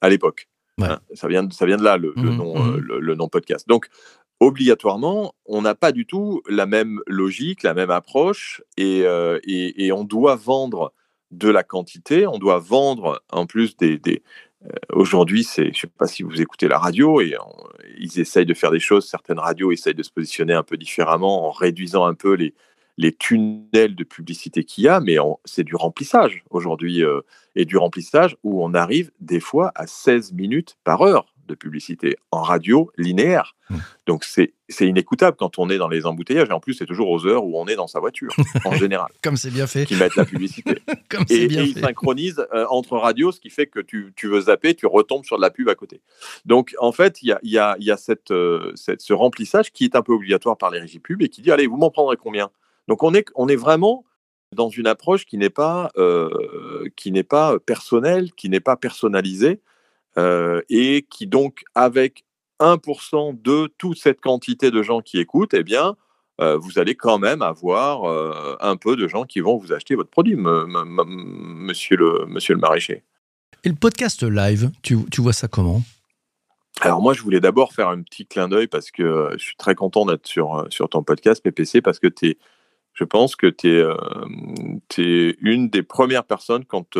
à 0.00 0.08
l'époque. 0.08 0.48
Hein, 0.80 1.00
ça, 1.12 1.28
vient, 1.28 1.46
ça 1.50 1.66
vient 1.66 1.76
de 1.76 1.84
là, 1.84 1.98
le, 1.98 2.14
le 2.16 2.28
hum, 2.28 2.36
nom, 2.36 2.56
hum. 2.56 2.76
le, 2.78 3.14
nom 3.14 3.28
podcast. 3.28 3.68
Donc, 3.68 3.88
obligatoirement, 4.40 5.34
on 5.44 5.62
n'a 5.62 5.74
pas 5.74 5.92
du 5.92 6.06
tout 6.06 6.42
la 6.48 6.66
même 6.66 7.00
logique, 7.06 7.62
la 7.62 7.74
même 7.74 7.90
approche, 7.90 8.62
et, 8.78 9.02
euh, 9.04 9.38
on 9.92 10.04
doit 10.04 10.34
vendre 10.34 10.94
de 11.30 11.48
la 11.48 11.62
quantité, 11.62 12.26
on 12.26 12.38
doit 12.38 12.58
vendre 12.58 13.22
en 13.30 13.46
plus 13.46 13.76
des... 13.76 14.00
Euh, 14.64 14.68
aujourd'hui, 14.92 15.44
c'est, 15.44 15.64
je 15.64 15.68
ne 15.68 15.74
sais 15.74 15.86
pas 15.86 16.06
si 16.06 16.22
vous 16.22 16.40
écoutez 16.40 16.68
la 16.68 16.78
radio, 16.78 17.20
et 17.20 17.34
ils 17.98 18.18
essayent 18.18 18.46
de 18.46 18.54
faire 18.54 18.70
des 18.70 18.80
choses, 18.80 19.06
certaines 19.06 19.38
radios 19.38 19.72
essayent 19.72 19.94
de 19.94 20.02
se 20.02 20.10
positionner 20.10 20.54
un 20.54 20.62
peu 20.62 20.76
différemment 20.76 21.46
en 21.46 21.50
réduisant 21.50 22.06
un 22.06 22.14
peu 22.14 22.32
les, 22.34 22.54
les 22.96 23.12
tunnels 23.12 23.94
de 23.94 24.04
publicité 24.04 24.64
qu'il 24.64 24.84
y 24.84 24.88
a, 24.88 25.00
mais 25.00 25.16
c'est 25.44 25.64
du 25.64 25.76
remplissage 25.76 26.44
aujourd'hui, 26.50 27.02
et 27.56 27.64
du 27.64 27.76
remplissage 27.76 28.36
où 28.42 28.62
on 28.62 28.74
arrive 28.74 29.10
des 29.20 29.40
fois 29.40 29.72
à 29.74 29.86
16 29.86 30.32
minutes 30.32 30.76
par 30.84 31.02
heure 31.02 31.34
de 31.50 31.54
publicité 31.54 32.16
en 32.30 32.42
radio 32.42 32.90
linéaire. 32.96 33.56
Mmh. 33.68 33.76
Donc 34.06 34.24
c'est 34.24 34.52
inécoutable 34.80 35.36
quand 35.36 35.58
on 35.58 35.68
est 35.68 35.78
dans 35.78 35.88
les 35.88 36.06
embouteillages. 36.06 36.48
Et 36.48 36.52
en 36.52 36.60
plus, 36.60 36.74
c'est 36.74 36.86
toujours 36.86 37.10
aux 37.10 37.26
heures 37.26 37.44
où 37.44 37.60
on 37.60 37.66
est 37.66 37.76
dans 37.76 37.86
sa 37.86 38.00
voiture, 38.00 38.34
en 38.64 38.74
général. 38.74 39.10
Comme 39.22 39.36
c'est 39.36 39.50
bien 39.50 39.66
fait. 39.66 39.84
Qui 39.84 39.96
mettent 39.96 40.16
la 40.16 40.24
publicité. 40.24 40.78
Comme 41.08 41.24
et, 41.28 41.46
bien 41.48 41.62
ils 41.62 41.78
synchronisent 41.78 42.46
euh, 42.54 42.66
entre 42.70 42.96
radios, 42.96 43.32
ce 43.32 43.40
qui 43.40 43.50
fait 43.50 43.66
que 43.66 43.80
tu, 43.80 44.12
tu, 44.16 44.28
veux 44.28 44.42
zapper, 44.42 44.74
tu 44.74 44.86
retombes 44.86 45.24
sur 45.24 45.36
de 45.36 45.42
la 45.42 45.50
pub 45.50 45.68
à 45.68 45.74
côté. 45.74 46.00
Donc 46.46 46.74
en 46.78 46.92
fait, 46.92 47.22
il 47.22 47.28
y 47.28 47.32
a, 47.32 47.40
y 47.42 47.58
a, 47.58 47.76
y 47.78 47.90
a 47.90 47.96
cette, 47.96 48.30
euh, 48.30 48.72
cette, 48.76 49.02
ce 49.02 49.12
remplissage 49.12 49.72
qui 49.72 49.84
est 49.84 49.96
un 49.96 50.02
peu 50.02 50.12
obligatoire 50.12 50.56
par 50.56 50.70
les 50.70 50.80
régies 50.80 51.00
pub 51.00 51.20
et 51.22 51.28
qui 51.28 51.42
dit 51.42 51.50
allez, 51.50 51.66
vous 51.66 51.76
m'en 51.76 51.90
prendrez 51.90 52.16
combien? 52.16 52.50
Donc 52.88 53.02
on 53.02 53.12
est, 53.14 53.26
on 53.34 53.48
est 53.48 53.56
vraiment 53.56 54.04
dans 54.54 54.68
une 54.68 54.86
approche 54.86 55.26
qui 55.26 55.38
n'est 55.38 55.50
pas, 55.50 55.90
euh, 55.96 56.88
qui 56.96 57.12
n'est 57.12 57.22
pas 57.22 57.58
personnelle, 57.58 58.32
qui 58.32 58.48
n'est 58.48 58.60
pas 58.60 58.76
personnalisée, 58.76 59.60
et 60.16 61.06
qui 61.08 61.26
donc, 61.26 61.62
avec 61.74 62.24
1% 62.60 63.40
de 63.40 63.72
toute 63.78 63.98
cette 63.98 64.20
quantité 64.20 64.70
de 64.70 64.82
gens 64.82 65.00
qui 65.00 65.18
écoutent, 65.18 65.54
eh 65.54 65.64
bien, 65.64 65.96
euh, 66.40 66.56
vous 66.56 66.78
allez 66.78 66.94
quand 66.94 67.18
même 67.18 67.42
avoir 67.42 68.04
euh, 68.04 68.56
un 68.60 68.76
peu 68.76 68.96
de 68.96 69.08
gens 69.08 69.24
qui 69.24 69.40
vont 69.40 69.56
vous 69.56 69.72
acheter 69.72 69.94
votre 69.94 70.10
produit, 70.10 70.36
monsieur, 70.36 71.96
le, 71.96 72.26
monsieur 72.26 72.54
le 72.54 72.60
maraîcher. 72.60 73.02
Et 73.64 73.68
le 73.68 73.74
podcast 73.74 74.22
live, 74.22 74.70
tu, 74.82 74.96
tu 75.10 75.20
vois 75.20 75.34
ça 75.34 75.48
comment? 75.48 75.82
Alors 76.80 77.02
moi, 77.02 77.12
je 77.12 77.22
voulais 77.22 77.40
d'abord 77.40 77.74
faire 77.74 77.88
un 77.88 78.00
petit 78.00 78.26
clin 78.26 78.48
d'œil 78.48 78.68
parce 78.68 78.90
que 78.90 79.30
je 79.32 79.42
suis 79.42 79.56
très 79.56 79.74
content 79.74 80.06
d'être 80.06 80.26
sur, 80.26 80.66
sur 80.70 80.88
ton 80.88 81.02
podcast 81.02 81.42
PPC 81.42 81.82
parce 81.82 81.98
que 81.98 82.06
es, 82.22 82.38
je 82.94 83.04
pense 83.04 83.36
que 83.36 83.46
tu 83.46 83.68
es, 83.68 83.84
es, 84.98 85.36
une 85.40 85.68
des 85.68 85.82
premières 85.82 86.24
personnes 86.24 86.64
quand 86.64 86.96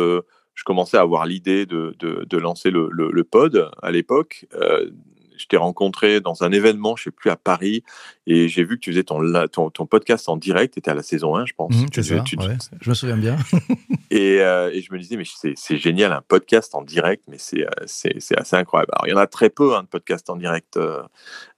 je 0.61 0.63
commençais 0.63 0.97
à 0.97 1.01
avoir 1.01 1.25
l'idée 1.25 1.65
de, 1.65 1.95
de, 1.97 2.37
lancer 2.37 2.69
le, 2.69 2.87
le, 2.91 3.23
pod 3.23 3.71
à 3.81 3.89
l'époque. 3.89 4.45
Euh, 4.53 4.91
je 5.35 5.47
t'ai 5.47 5.57
rencontré 5.57 6.21
dans 6.21 6.43
un 6.43 6.51
événement, 6.51 6.95
je 6.95 7.01
ne 7.01 7.03
sais 7.05 7.11
plus, 7.11 7.31
à 7.31 7.35
Paris, 7.35 7.83
et 8.27 8.47
j'ai 8.47 8.63
vu 8.63 8.75
que 8.75 8.81
tu 8.81 8.91
faisais 8.91 9.03
ton, 9.03 9.71
ton, 9.71 9.85
podcast 9.87 10.29
en 10.29 10.37
direct, 10.37 10.75
tu 10.75 10.79
étais 10.79 10.91
à 10.91 10.93
la 10.93 11.01
saison 11.01 11.35
1, 11.35 11.47
je 11.47 11.53
pense. 11.53 11.75
Mmh, 11.75 11.85
c'est 11.91 12.03
ça, 12.03 12.23
je 12.79 12.89
me 12.91 12.93
souviens 12.93 13.17
bien. 13.17 13.37
et, 14.11 14.39
euh, 14.41 14.69
et, 14.71 14.83
je 14.83 14.93
me 14.93 14.99
disais, 14.99 15.17
mais 15.17 15.23
c'est 15.55 15.77
génial, 15.77 16.11
un 16.11 16.21
podcast 16.27 16.75
en 16.75 16.83
direct, 16.83 17.23
mais 17.27 17.39
c'est 17.39 17.65
euh, 17.65 18.37
assez 18.37 18.55
incroyable. 18.55 18.91
Alors, 18.93 19.07
il 19.07 19.09
y 19.09 19.13
en 19.15 19.17
a 19.17 19.25
très 19.25 19.49
peu 19.49 19.75
hein, 19.75 19.81
de 19.81 19.87
podcasts 19.87 20.29
en 20.29 20.35
direct 20.35 20.77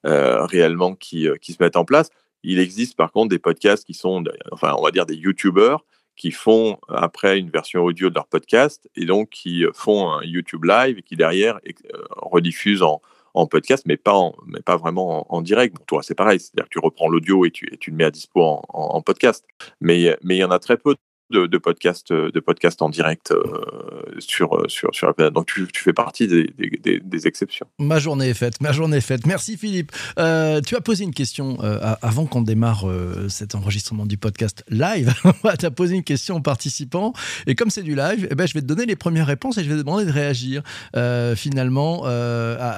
réellement 0.06 0.96
qui, 0.96 1.28
qui 1.42 1.52
se 1.52 1.62
mettent 1.62 1.76
en 1.76 1.84
place. 1.84 2.10
Il 2.44 2.58
existe 2.58 2.96
par 2.96 3.12
contre 3.12 3.32
des 3.32 3.40
podcasts 3.40 3.84
qui 3.84 3.96
sont, 3.96 4.24
enfin, 4.54 4.74
on 4.78 4.82
va 4.82 4.92
dire 4.92 5.06
des 5.06 5.16
YouTubers 5.16 5.84
qui 6.16 6.32
font 6.32 6.78
après 6.90 7.40
une 7.40 7.50
version 7.50 7.84
audio 7.84 8.10
de 8.10 8.16
leur 8.16 8.28
podcast 8.28 8.90
et 8.96 9.06
donc 9.06 9.30
qui 9.30 9.66
font 9.74 10.12
un 10.12 10.24
YouTube 10.24 10.66
live 10.66 11.00
et 11.00 11.02
qui 11.02 11.16
derrière 11.16 11.60
euh, 11.68 11.98
rediffusent 12.18 12.84
en, 12.84 13.02
podcast, 13.48 13.84
mais 13.88 13.98
pas, 13.98 14.32
mais 14.46 14.62
pas 14.62 14.78
vraiment 14.78 15.34
en, 15.34 15.42
direct. 15.42 15.76
Bon, 15.76 15.84
toi, 15.88 16.04
c'est 16.04 16.14
pareil, 16.14 16.40
c'est-à-dire 16.40 16.66
que 16.66 16.70
tu 16.70 16.80
reprends 16.80 17.10
l'audio 17.10 17.46
et 17.46 17.52
tu, 17.52 17.66
et 17.66 17.80
le 17.88 17.96
mets 17.96 18.04
à 18.04 18.12
dispo 18.12 18.42
en, 18.42 19.02
podcast. 19.02 19.44
Mais 19.82 20.16
il 20.22 20.36
y 20.36 20.44
en 20.44 20.52
a 20.52 20.60
très 20.60 20.78
peu 20.78 20.96
de, 21.30 21.58
podcasts 21.58 22.14
de 22.14 22.40
podcast 22.40 22.82
en 22.82 22.90
direct 22.90 23.32
euh, 23.32 24.20
sur, 24.20 24.56
euh, 24.56 24.68
sur, 24.68 24.90
sur 24.94 25.08
la 25.08 25.14
planète. 25.14 25.34
Donc 25.34 25.48
tu, 25.48 25.68
fais 25.74 25.94
partie 25.94 26.28
des, 26.28 27.28
exceptions. 27.28 27.66
Ma 27.80 28.00
journée 28.00 28.30
est 28.30 28.34
faite, 28.34 28.62
ma 28.62 28.72
journée 28.72 28.98
est 28.98 29.02
faite. 29.02 29.26
Merci 29.26 29.58
Philippe. 29.58 29.92
Euh, 30.20 30.62
tu 30.62 30.76
as 30.76 30.82
posé 30.82 31.04
une 31.04 31.14
question 31.14 31.58
avant 32.02 32.26
qu'on 32.26 32.42
démarre 32.42 32.86
cet 33.30 33.56
enregistrement 33.56 34.06
du 34.06 34.18
podcast 34.18 34.64
live. 34.70 35.14
tu 35.60 35.66
as 35.66 35.72
posé 35.72 35.96
une 35.96 36.04
question 36.04 36.38
aux 36.38 36.42
participants 36.42 37.14
et 37.48 37.56
comme 37.56 37.70
c'est 37.70 37.84
du 37.84 37.96
live, 37.96 38.28
eh 38.30 38.36
ben, 38.36 38.48
je 38.48 38.54
vais 38.54 38.62
te 38.62 38.66
donner 38.66 38.86
les 38.86 38.96
premières 38.96 39.28
réponses 39.28 39.58
et 39.58 39.64
je 39.64 39.70
vais 39.70 39.76
te 39.76 39.82
demander 39.82 40.06
de 40.06 40.12
réagir 40.12 40.64
finalement 41.36 42.04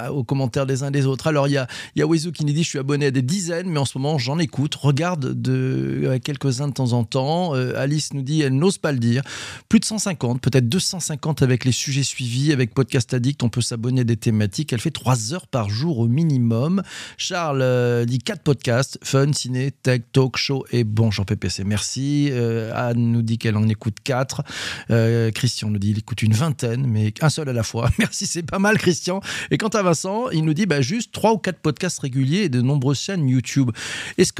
aux 0.10 0.23
commentaires 0.23 0.65
des 0.65 0.84
uns 0.84 0.91
des 0.91 1.05
autres. 1.05 1.27
Alors 1.27 1.47
il 1.47 1.53
y 1.53 1.58
a, 1.58 1.67
y 1.95 2.01
a 2.01 2.08
Wezu 2.08 2.31
qui 2.31 2.45
nous 2.45 2.53
dit 2.53 2.63
je 2.63 2.69
suis 2.69 2.79
abonné 2.79 3.08
à 3.08 3.12
des 3.12 3.21
dizaines 3.21 3.69
mais 3.69 3.79
en 3.79 3.86
ce 3.86 3.97
moment 3.97 4.17
j'en 4.17 4.39
écoute. 4.39 4.75
Regarde 4.75 5.34
de, 5.41 6.19
quelques-uns 6.23 6.69
de 6.69 6.73
temps 6.73 6.93
en 6.93 7.03
temps. 7.03 7.53
Alice 7.53 8.13
nous 8.13 8.21
dit 8.21 8.35
elle 8.41 8.56
n'ose 8.56 8.78
pas 8.78 8.91
le 8.91 9.00
dire. 9.00 9.21
Plus 9.69 9.80
de 9.80 9.86
150, 9.86 10.41
peut-être 10.41 10.69
250 10.69 11.41
avec 11.41 11.65
les 11.65 11.71
sujets 11.71 12.04
suivis. 12.04 12.52
Avec 12.52 12.74
Podcast 12.74 13.13
Addict, 13.13 13.43
on 13.43 13.50
peut 13.50 13.62
s'abonner 13.62 14.02
à 14.02 14.04
des 14.04 14.17
thématiques. 14.17 14.74
Elle 14.74 14.80
fait 14.80 14.91
3 14.91 15.34
heures 15.34 15.48
par 15.48 15.69
jour 15.69 16.00
au 16.00 16.08
minimum. 16.08 16.84
Charles 17.17 17.62
euh, 17.62 18.06
dit 18.06 18.19
4 18.19 18.41
podcasts 18.41 19.00
fun, 19.04 19.32
ciné, 19.34 19.71
tech, 19.71 20.02
talk, 20.12 20.38
show 20.38 20.65
et 20.71 20.84
bonjour 20.84 21.26
PPC. 21.26 21.63
Merci. 21.63 22.30
Euh, 22.32 22.71
Anne 22.74 23.12
nous 23.12 23.21
dit 23.21 23.38
qu'elle 23.38 23.58
en 23.58 23.67
écoute 23.67 23.98
4. 24.04 24.43
Euh, 24.91 25.32
Christian 25.32 25.69
nous 25.69 25.80
dit 25.80 25.89
qu'il 25.89 26.00
écoute 26.00 26.21
une 26.21 26.34
vingtaine, 26.34 26.86
mais 26.88 27.13
un 27.21 27.30
seul 27.30 27.50
à 27.50 27.54
la 27.54 27.63
fois. 27.63 27.89
Merci, 28.00 28.28
c'est 28.28 28.43
pas 28.43 28.60
mal, 28.60 28.78
Christian. 28.78 29.21
Et 29.52 29.58
quant 29.58 29.69
à 29.69 29.82
Vincent, 29.82 30.30
il 30.32 30.43
nous 30.43 30.54
dit 30.54 30.65
bah, 30.65 30.82
juste 30.82 31.12
3 31.12 31.34
ou 31.34 31.38
4 31.38 31.60
podcasts 31.60 32.00
réguliers 32.00 32.43
et 32.43 32.50
de 32.50 32.62
nombreuses 32.62 33.00
chaînes 33.00 33.28
YouTube. 33.28 33.71
Est-ce 34.17 34.34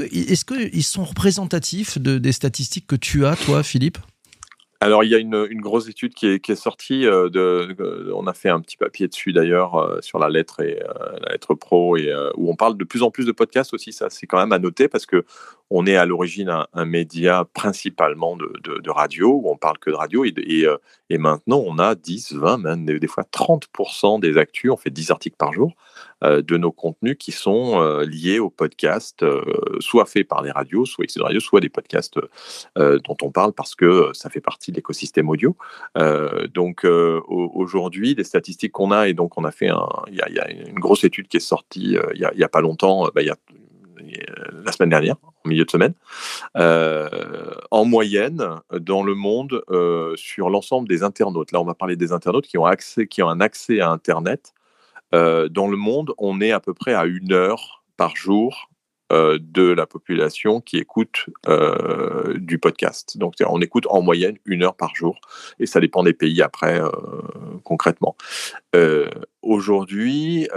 qu'ils 0.44 0.84
sont 0.84 1.04
représentatifs 1.04 1.98
de, 1.98 2.18
des 2.18 2.32
statistiques 2.32 2.86
que 2.86 2.96
tu 2.96 3.24
as, 3.26 3.36
toi, 3.36 3.62
Philippe? 3.62 3.85
Alors, 4.80 5.04
il 5.04 5.10
y 5.10 5.14
a 5.14 5.18
une, 5.18 5.60
grosse 5.60 5.88
étude 5.88 6.14
qui 6.14 6.26
est, 6.26 6.54
sortie. 6.54 7.06
Euh, 7.06 7.30
de, 7.30 8.12
on 8.14 8.26
a 8.26 8.34
fait 8.34 8.50
un 8.50 8.60
petit 8.60 8.76
papier 8.76 9.08
dessus 9.08 9.32
d'ailleurs 9.32 9.76
euh, 9.76 10.00
sur 10.02 10.18
la 10.18 10.28
lettre 10.28 10.60
et 10.60 10.82
euh, 10.82 11.18
la 11.22 11.32
lettre 11.32 11.54
pro 11.54 11.96
et 11.96 12.12
où 12.36 12.50
on 12.50 12.56
parle 12.56 12.76
de 12.76 12.84
plus 12.84 13.02
en 13.02 13.10
plus 13.10 13.24
de 13.24 13.32
podcasts 13.32 13.72
aussi. 13.72 13.92
Ça, 13.92 14.10
c'est 14.10 14.26
quand 14.26 14.38
même 14.38 14.52
à 14.52 14.58
noter 14.58 14.88
parce 14.88 15.06
que 15.06 15.24
on 15.70 15.86
est 15.86 15.96
à 15.96 16.04
l'origine 16.04 16.52
un, 16.72 16.84
média 16.84 17.44
principalement 17.54 18.36
de, 18.36 18.90
radio 18.90 19.40
où 19.42 19.50
on 19.50 19.56
parle 19.56 19.78
que 19.78 19.90
de 19.90 19.96
radio 19.96 20.24
et, 20.24 20.34
et, 20.36 20.66
maintenant 21.10 21.62
on 21.64 21.78
a 21.78 21.94
10, 21.94 22.34
20, 22.34 22.58
même 22.58 22.86
des, 22.86 23.06
fois 23.06 23.24
30% 23.24 24.20
des 24.20 24.38
actus. 24.38 24.70
On 24.70 24.76
fait 24.76 24.90
10 24.90 25.10
articles 25.10 25.36
par 25.36 25.52
jour 25.52 25.74
de 26.22 26.56
nos 26.56 26.72
contenus 26.72 27.16
qui 27.18 27.30
sont 27.30 27.80
liés 28.00 28.38
au 28.38 28.50
podcast, 28.50 29.24
soit 29.80 30.06
faits 30.06 30.26
par 30.26 30.42
les 30.42 30.50
radios, 30.50 30.84
soit 30.84 31.04
ex 31.04 31.18
radio, 31.18 31.40
soit 31.40 31.60
des 31.60 31.68
podcasts 31.68 32.18
dont 32.76 33.16
on 33.22 33.30
parle 33.30 33.52
parce 33.52 33.74
que 33.74 34.10
ça 34.12 34.30
fait 34.30 34.40
partie 34.40 34.70
de 34.72 34.76
l'écosystème 34.76 35.28
audio. 35.28 35.56
Euh, 35.98 36.46
donc 36.48 36.84
euh, 36.84 37.20
aujourd'hui, 37.28 38.14
les 38.14 38.24
statistiques 38.24 38.72
qu'on 38.72 38.90
a, 38.90 39.08
et 39.08 39.14
donc 39.14 39.38
on 39.38 39.44
a 39.44 39.50
fait 39.50 39.70
il 40.08 40.14
y, 40.14 40.38
a 40.38 40.50
une 40.50 40.78
grosse 40.78 41.04
étude 41.04 41.28
qui 41.28 41.38
est 41.38 41.40
sortie 41.40 41.96
euh, 41.96 42.02
il 42.14 42.30
n'y 42.36 42.44
a, 42.44 42.48
pas 42.48 42.60
longtemps, 42.60 43.08
bah, 43.14 43.22
la 43.22 44.72
semaine 44.72 44.90
dernière, 44.90 45.16
milieu 45.46 45.64
de 45.64 45.70
semaine, 45.70 45.94
en 46.54 47.84
moyenne, 47.84 48.44
dans 48.78 49.02
le 49.02 49.14
monde, 49.14 49.62
sur 50.16 50.50
l'ensemble 50.50 50.88
des 50.88 51.02
internautes. 51.02 51.52
Là, 51.52 51.60
on 51.60 51.64
va 51.64 51.74
parler 51.74 51.96
des 51.96 52.12
internautes 52.12 52.46
qui 52.46 52.58
ont, 52.58 52.66
accès, 52.66 53.06
qui 53.06 53.22
ont 53.22 53.28
un 53.28 53.40
accès 53.40 53.80
à 53.80 53.90
Internet. 53.90 54.52
dans 55.12 55.68
le 55.68 55.76
monde, 55.76 56.12
on 56.18 56.40
est 56.40 56.52
à 56.52 56.60
peu 56.60 56.74
près 56.74 56.94
à 56.94 57.04
une 57.04 57.32
heure 57.32 57.84
par 57.96 58.16
jour 58.16 58.68
euh, 59.12 59.38
de 59.40 59.62
la 59.62 59.86
population 59.86 60.60
qui 60.60 60.78
écoute 60.78 61.26
euh, 61.46 62.34
du 62.38 62.58
podcast. 62.58 63.16
Donc, 63.16 63.34
on 63.46 63.60
écoute 63.60 63.86
en 63.88 64.02
moyenne 64.02 64.36
une 64.44 64.64
heure 64.64 64.74
par 64.74 64.96
jour, 64.96 65.20
et 65.60 65.66
ça 65.66 65.78
dépend 65.78 66.02
des 66.02 66.12
pays 66.12 66.42
après, 66.42 66.80
euh, 66.80 66.90
concrètement. 67.62 68.16
Aujourd'hui, 69.46 70.48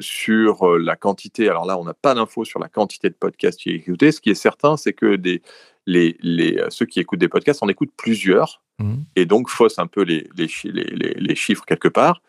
sur 0.00 0.78
la 0.78 0.96
quantité, 0.96 1.48
alors 1.48 1.66
là, 1.66 1.78
on 1.78 1.84
n'a 1.84 1.94
pas 1.94 2.14
d'infos 2.14 2.44
sur 2.44 2.60
la 2.60 2.68
quantité 2.68 3.08
de 3.10 3.14
podcasts 3.14 3.58
qui 3.58 3.70
est 3.70 3.74
écouté. 3.74 4.12
Ce 4.12 4.20
qui 4.20 4.30
est 4.30 4.34
certain, 4.34 4.76
c'est 4.76 4.92
que 4.92 5.16
des, 5.16 5.42
les, 5.86 6.16
les, 6.20 6.62
ceux 6.68 6.86
qui 6.86 7.00
écoutent 7.00 7.18
des 7.18 7.28
podcasts 7.28 7.62
en 7.62 7.68
écoutent 7.68 7.94
plusieurs, 7.96 8.62
mmh. 8.78 8.94
et 9.16 9.26
donc 9.26 9.48
faussent 9.48 9.78
un 9.78 9.86
peu 9.86 10.02
les, 10.02 10.28
les, 10.36 11.14
les 11.14 11.34
chiffres 11.34 11.64
quelque 11.64 11.88
part. 11.88 12.22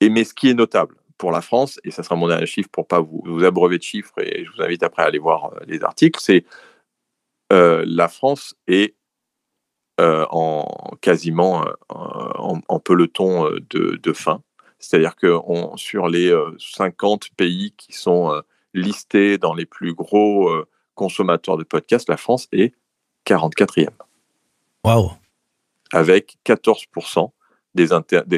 Et, 0.00 0.08
mais 0.08 0.24
ce 0.24 0.34
qui 0.34 0.48
est 0.48 0.54
notable, 0.54 0.96
pour 1.18 1.30
la 1.30 1.40
France, 1.40 1.80
et 1.84 1.90
ça 1.90 2.02
sera 2.02 2.16
mon 2.16 2.28
dernier 2.28 2.46
chiffre 2.46 2.68
pour 2.70 2.86
pas 2.86 3.00
vous, 3.00 3.22
vous 3.24 3.44
abreuver 3.44 3.78
de 3.78 3.82
chiffres, 3.82 4.18
et 4.18 4.44
je 4.44 4.50
vous 4.50 4.62
invite 4.62 4.82
après 4.82 5.02
à 5.02 5.06
aller 5.06 5.18
voir 5.18 5.52
euh, 5.52 5.60
les 5.66 5.82
articles, 5.82 6.20
c'est 6.20 6.44
euh, 7.52 7.84
la 7.86 8.08
France 8.08 8.54
est 8.66 8.94
euh, 10.00 10.26
en 10.30 10.96
quasiment 11.00 11.64
en, 11.88 12.80
peloton 12.80 13.48
de, 13.70 14.00
de 14.02 14.12
fin. 14.12 14.42
C'est-à-dire 14.84 15.16
que 15.16 15.38
on, 15.46 15.76
sur 15.76 16.08
les 16.08 16.34
50 16.58 17.30
pays 17.36 17.72
qui 17.76 17.92
sont 17.92 18.42
listés 18.72 19.38
dans 19.38 19.54
les 19.54 19.66
plus 19.66 19.94
gros 19.94 20.50
consommateurs 20.94 21.56
de 21.56 21.64
podcasts, 21.64 22.08
la 22.08 22.16
France 22.16 22.48
est 22.52 22.74
44e. 23.26 23.88
Waouh 24.84 25.10
Avec 25.92 26.36
14% 26.44 27.30
des, 27.74 27.88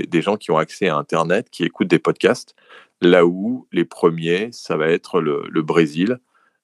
des, 0.07 0.23
gens 0.23 0.37
qui 0.37 0.51
ont 0.51 0.57
accès 0.57 0.89
à 0.89 0.97
Internet, 0.97 1.51
qui 1.51 1.65
écoutent 1.65 1.89
des 1.89 1.99
podcasts, 1.99 2.55
là 3.03 3.27
où 3.27 3.67
les 3.73 3.85
premiers, 3.85 4.51
ça 4.53 4.77
va 4.77 4.89
être 4.89 5.21
le, 5.21 5.63
Brésil. 5.63 6.19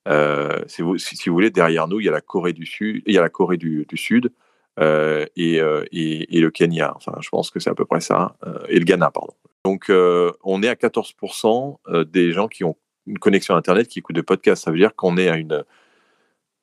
Euh, 0.07 0.59
si, 0.67 0.81
vous, 0.81 0.97
si, 0.97 1.29
vous, 1.29 1.35
voulez, 1.35 1.51
derrière 1.51 1.87
nous, 1.87 1.99
il 1.99 2.05
y 2.05 2.09
a 2.09 2.11
la 2.11 2.21
Corée 2.21 2.53
du 2.53 2.65
Sud, 2.65 3.03
il 3.05 3.13
y 3.13 3.17
a 3.17 3.21
la 3.21 3.29
Corée 3.29 3.57
du, 3.57 3.85
Sud 3.95 4.31
euh, 4.79 5.25
euh, 5.37 5.85
et, 5.91 6.37
et, 6.37 6.41
le 6.41 6.49
Kenya. 6.49 6.93
Enfin, 6.95 7.13
je 7.21 7.29
pense 7.29 7.51
que 7.51 7.59
c'est 7.59 7.69
à 7.69 7.75
peu 7.75 7.85
près 7.85 8.01
ça. 8.01 8.35
et 8.69 8.79
le 8.79 8.85
Ghana, 8.85 9.11
pardon. 9.11 9.33
Donc, 9.65 9.89
on 9.89 10.63
est 10.63 10.67
à 10.67 10.75
14% 10.75 12.05
des 12.05 12.31
gens 12.31 12.47
qui 12.47 12.63
ont 12.63 12.75
une 13.05 13.19
connexion 13.19 13.55
Internet 13.55 13.87
qui 13.87 13.99
écoutent 13.99 14.15
des 14.15 14.23
podcasts. 14.23 14.63
Ça 14.63 14.71
veut 14.71 14.77
dire 14.77 14.95
qu'on 14.95 15.17
est 15.17 15.29
à 15.29 15.37
une 15.37 15.63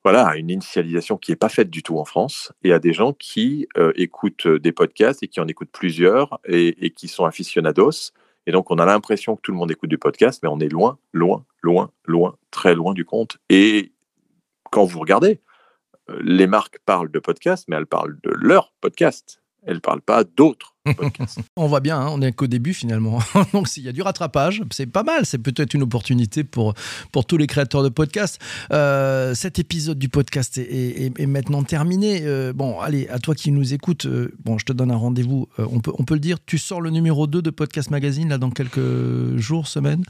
voilà, 0.03 0.27
à 0.27 0.35
une 0.35 0.49
initialisation 0.49 1.17
qui 1.17 1.31
n'est 1.31 1.37
pas 1.37 1.49
faite 1.49 1.69
du 1.69 1.83
tout 1.83 1.99
en 1.99 2.05
France 2.05 2.51
et 2.63 2.73
à 2.73 2.79
des 2.79 2.93
gens 2.93 3.13
qui 3.13 3.67
euh, 3.77 3.91
écoutent 3.95 4.47
des 4.47 4.71
podcasts 4.71 5.21
et 5.21 5.27
qui 5.27 5.39
en 5.39 5.47
écoutent 5.47 5.71
plusieurs 5.71 6.39
et, 6.45 6.91
qui 6.91 7.07
sont 7.07 7.25
aficionados. 7.25 8.11
Et 8.47 8.51
donc, 8.51 8.71
on 8.71 8.79
a 8.79 8.85
l'impression 8.85 9.35
que 9.35 9.41
tout 9.41 9.51
le 9.51 9.57
monde 9.57 9.71
écoute 9.71 9.89
du 9.89 9.99
podcast, 9.99 10.39
mais 10.41 10.49
on 10.49 10.59
est 10.59 10.69
loin, 10.69 10.97
loin, 11.13 11.45
loin, 11.61 11.91
loin, 12.05 12.35
très 12.49 12.73
loin 12.73 12.93
du 12.93 13.05
compte. 13.05 13.37
Et 13.49 13.91
quand 14.71 14.85
vous 14.85 14.99
regardez, 14.99 15.39
euh, 16.09 16.19
les 16.23 16.47
marques 16.47 16.79
parlent 16.85 17.11
de 17.11 17.19
podcast, 17.19 17.65
mais 17.67 17.75
elles 17.75 17.85
parlent 17.85 18.17
de 18.23 18.31
leur 18.31 18.73
podcast 18.81 19.40
elle 19.65 19.75
ne 19.75 19.79
parle 19.79 20.01
pas 20.01 20.23
d'autres 20.23 20.75
podcasts. 20.97 21.39
on 21.55 21.67
voit 21.67 21.79
bien, 21.79 21.99
hein, 21.99 22.07
on 22.09 22.17
n'est 22.17 22.31
qu'au 22.31 22.47
début 22.47 22.73
finalement. 22.73 23.19
Donc 23.53 23.67
s'il 23.67 23.83
y 23.83 23.89
a 23.89 23.91
du 23.91 24.01
rattrapage, 24.01 24.63
c'est 24.71 24.87
pas 24.87 25.03
mal. 25.03 25.25
C'est 25.25 25.37
peut-être 25.37 25.73
une 25.73 25.83
opportunité 25.83 26.43
pour, 26.43 26.73
pour 27.11 27.25
tous 27.25 27.37
les 27.37 27.47
créateurs 27.47 27.83
de 27.83 27.89
podcasts. 27.89 28.39
Euh, 28.71 29.35
cet 29.35 29.59
épisode 29.59 29.99
du 29.99 30.09
podcast 30.09 30.57
est, 30.57 31.27
maintenant 31.27 31.63
terminé. 31.63 32.21
Euh, 32.23 32.53
bon, 32.53 32.79
allez, 32.79 33.07
à 33.09 33.19
toi 33.19 33.35
qui 33.35 33.51
nous 33.51 33.73
écoutes, 33.73 34.07
euh, 34.07 34.33
bon, 34.43 34.57
je 34.57 34.65
te 34.65 34.73
donne 34.73 34.91
un 34.91 34.97
rendez-vous. 34.97 35.47
on, 35.59 35.79
peut, 35.79 35.91
on 35.97 36.03
peut 36.03 36.15
le 36.15 36.19
dire, 36.19 36.37
tu 36.43 36.57
sors 36.57 36.81
le 36.81 36.89
numéro 36.89 37.27
2 37.27 37.41
de 37.41 37.49
Podcast 37.51 37.91
Magazine 37.91 38.29
là 38.29 38.37
dans 38.37 38.49
quelques 38.49 39.37
jours, 39.37 39.67
semaines? 39.67 40.03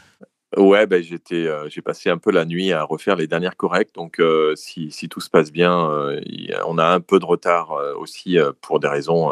Ouais, 0.58 0.86
ben, 0.86 1.02
j'étais, 1.02 1.48
euh, 1.48 1.70
j'ai 1.70 1.82
passé 1.82 2.10
un 2.10 2.18
peu 2.18 2.30
la 2.30 2.44
nuit 2.44 2.74
à 2.74 2.84
refaire 2.84 3.16
les 3.16 3.26
dernières 3.26 3.56
correctes. 3.56 3.96
Donc, 3.96 4.20
euh, 4.20 4.54
si, 4.58 4.92
si, 4.92 5.08
tout 5.08 5.22
se 5.22 5.30
passe 5.30 5.50
bien, 5.50 5.90
euh, 5.90 6.20
on 6.68 6.78
a 6.78 6.86
un 6.86 7.00
peu 7.00 7.20
de 7.20 7.26
retard 7.26 7.74
aussi 7.98 8.38
pour 8.62 8.82
des 8.82 8.90
raisons 8.90 9.32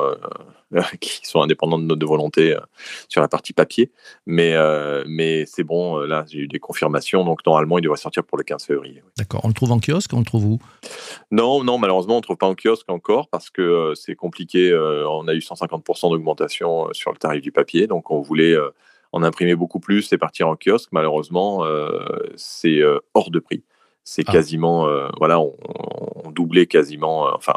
qui 1.02 1.28
sont 1.28 1.42
indépendantes 1.42 1.82
de 1.82 1.88
notre 1.88 2.08
volonté 2.08 2.56
sur 3.10 3.22
la 3.22 3.28
partie 3.28 3.52
papier. 3.52 3.92
Mais, 4.26 4.56
mais 5.08 5.46
c'est 5.46 5.66
bon, 5.66 5.98
là, 5.98 6.24
j'ai 6.30 6.40
eu 6.40 6.48
des 6.48 6.60
confirmations. 6.60 7.26
Donc, 7.26 7.46
normalement, 7.46 7.78
il 7.80 7.82
devrait 7.82 7.98
sortir 7.98 8.24
pour 8.24 8.38
le 8.38 8.46
15 8.46 8.64
février. 8.64 9.04
D'accord. 9.18 9.42
On 9.44 9.50
le 9.50 9.54
trouve 9.54 9.74
en 9.74 9.80
kiosque 9.80 10.14
On 10.14 10.20
le 10.20 10.26
trouve 10.26 10.46
où? 10.46 10.60
Non, 11.32 11.66
non, 11.66 11.78
malheureusement, 11.78 12.14
on 12.14 12.20
ne 12.20 12.24
trouve 12.24 12.38
pas 12.38 12.48
en 12.48 12.56
kiosque 12.56 12.90
encore 12.90 13.28
parce 13.28 13.50
que 13.50 13.92
c'est 13.96 14.16
compliqué. 14.16 14.74
on 14.74 15.28
a 15.28 15.34
eu 15.34 15.40
150% 15.40 16.12
d'augmentation 16.12 16.88
sur 16.94 17.12
le 17.12 17.18
tarif 17.18 17.42
du 17.42 17.52
papier. 17.52 17.88
Donc, 17.88 18.10
on 18.10 18.22
voulait 18.22 18.56
en 19.12 19.24
imprimer 19.24 19.56
beaucoup 19.56 19.80
plus 19.80 20.12
et 20.14 20.18
partir 20.18 20.48
en 20.48 20.56
kiosque. 20.56 20.90
Malheureusement, 20.92 21.66
euh, 21.66 21.90
c'est 22.36 22.80
euh, 22.80 23.00
hors 23.14 23.32
de 23.32 23.40
prix. 23.40 23.64
C'est 24.04 24.24
ah. 24.28 24.32
quasiment, 24.32 24.88
euh, 24.88 25.08
voilà, 25.18 25.40
on, 25.40 25.54
doublait 26.32 26.68
quasiment, 26.68 27.28
enfin, 27.36 27.54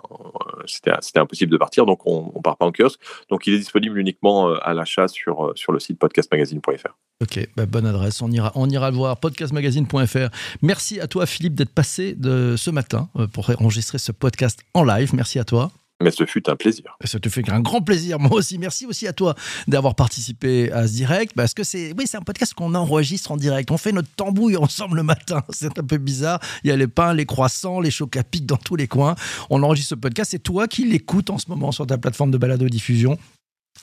c'était 0.66 1.18
impossible 1.18 1.52
de 1.52 1.56
partir, 1.56 1.86
donc 1.86 2.04
on, 2.06 2.32
ne 2.34 2.40
part 2.40 2.56
pas 2.56 2.66
en 2.66 2.72
kiosque. 2.72 2.98
Donc 3.28 3.46
il 3.46 3.54
est 3.54 3.58
disponible 3.58 3.98
uniquement 3.98 4.52
à 4.54 4.74
l'achat 4.74 5.06
sur, 5.08 5.52
sur 5.54 5.72
le 5.72 5.78
site 5.78 5.98
podcastmagazine.fr. 5.98 6.96
Ok, 7.22 7.48
bah, 7.54 7.66
bonne 7.66 7.86
adresse, 7.86 8.22
on 8.22 8.30
ira, 8.30 8.50
on 8.56 8.68
ira 8.68 8.90
le 8.90 8.96
voir, 8.96 9.18
podcastmagazine.fr. 9.20 10.28
Merci 10.62 10.98
à 11.00 11.06
toi 11.06 11.26
Philippe 11.26 11.54
d'être 11.54 11.72
passé 11.72 12.14
de 12.14 12.56
ce 12.56 12.70
matin 12.70 13.08
pour 13.32 13.50
enregistrer 13.50 13.98
ce 13.98 14.10
podcast 14.10 14.64
en 14.74 14.82
live. 14.82 15.14
Merci 15.14 15.38
à 15.38 15.44
toi. 15.44 15.70
Mais 16.02 16.10
ce 16.10 16.26
fut 16.26 16.48
un 16.50 16.56
plaisir. 16.56 16.96
Ça 17.04 17.18
te 17.18 17.28
fait 17.28 17.48
un 17.50 17.60
grand 17.60 17.80
plaisir, 17.80 18.18
moi 18.18 18.34
aussi. 18.34 18.58
Merci 18.58 18.86
aussi 18.86 19.06
à 19.06 19.12
toi 19.12 19.34
d'avoir 19.68 19.94
participé 19.94 20.70
à 20.72 20.86
ce 20.86 20.92
direct, 20.92 21.32
parce 21.34 21.54
que 21.54 21.64
c'est, 21.64 21.94
oui, 21.96 22.04
c'est 22.06 22.16
un 22.16 22.22
podcast 22.22 22.54
qu'on 22.54 22.74
enregistre 22.74 23.30
en 23.32 23.36
direct. 23.36 23.70
On 23.70 23.78
fait 23.78 23.92
notre 23.92 24.10
tambouille 24.16 24.56
ensemble 24.56 24.96
le 24.96 25.02
matin. 25.02 25.42
C'est 25.50 25.78
un 25.78 25.84
peu 25.84 25.98
bizarre. 25.98 26.40
Il 26.64 26.68
y 26.68 26.72
a 26.72 26.76
les 26.76 26.88
pains, 26.88 27.14
les 27.14 27.26
croissants, 27.26 27.80
les 27.80 27.90
chocs 27.90 28.16
à 28.16 28.22
dans 28.42 28.56
tous 28.56 28.76
les 28.76 28.88
coins. 28.88 29.14
On 29.50 29.62
enregistre 29.62 29.90
ce 29.90 29.94
podcast. 29.94 30.30
C'est 30.30 30.42
toi 30.42 30.66
qui 30.66 30.84
l'écoutes 30.84 31.30
en 31.30 31.38
ce 31.38 31.48
moment 31.48 31.72
sur 31.72 31.86
ta 31.86 31.98
plateforme 31.98 32.30
de 32.30 32.38
balado 32.38 32.68
diffusion. 32.68 33.18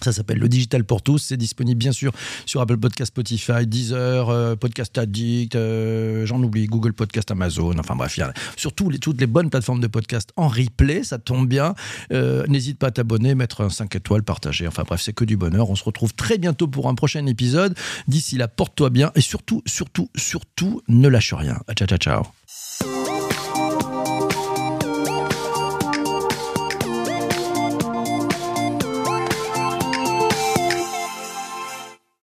Ça 0.01 0.13
s'appelle 0.13 0.39
le 0.39 0.47
Digital 0.47 0.83
pour 0.85 1.01
tous. 1.01 1.17
C'est 1.17 1.37
disponible 1.37 1.77
bien 1.77 1.91
sûr 1.91 2.13
sur 2.45 2.61
Apple 2.61 2.77
Podcast, 2.77 3.09
Spotify, 3.09 3.67
Deezer, 3.67 4.29
euh, 4.29 4.55
Podcast 4.55 4.97
Addict, 4.97 5.55
euh, 5.55 6.25
j'en 6.25 6.41
oublie, 6.41 6.67
Google 6.67 6.93
Podcast, 6.93 7.31
Amazon. 7.31 7.77
Enfin 7.77 7.95
bref, 7.95 8.17
y 8.17 8.21
toutes 8.99 9.19
les 9.19 9.27
bonnes 9.27 9.49
plateformes 9.49 9.81
de 9.81 9.87
podcast 9.87 10.31
en 10.37 10.47
replay. 10.47 11.03
Ça 11.03 11.17
tombe 11.17 11.47
bien. 11.47 11.75
Euh, 12.13 12.45
n'hésite 12.47 12.79
pas 12.79 12.87
à 12.87 12.91
t'abonner, 12.91 13.35
mettre 13.35 13.61
un 13.61 13.69
5 13.69 13.93
étoiles, 13.95 14.23
partager. 14.23 14.67
Enfin 14.67 14.83
bref, 14.87 15.01
c'est 15.01 15.13
que 15.13 15.25
du 15.25 15.35
bonheur. 15.35 15.69
On 15.69 15.75
se 15.75 15.83
retrouve 15.83 16.13
très 16.13 16.37
bientôt 16.37 16.67
pour 16.67 16.87
un 16.87 16.95
prochain 16.95 17.25
épisode. 17.25 17.77
D'ici 18.07 18.37
là, 18.37 18.47
porte-toi 18.47 18.89
bien 18.89 19.11
et 19.15 19.21
surtout, 19.21 19.61
surtout, 19.65 20.09
surtout, 20.15 20.81
ne 20.87 21.09
lâche 21.09 21.33
rien. 21.33 21.59
Ciao, 21.75 21.87
ciao, 21.87 21.97
ciao. 21.97 23.18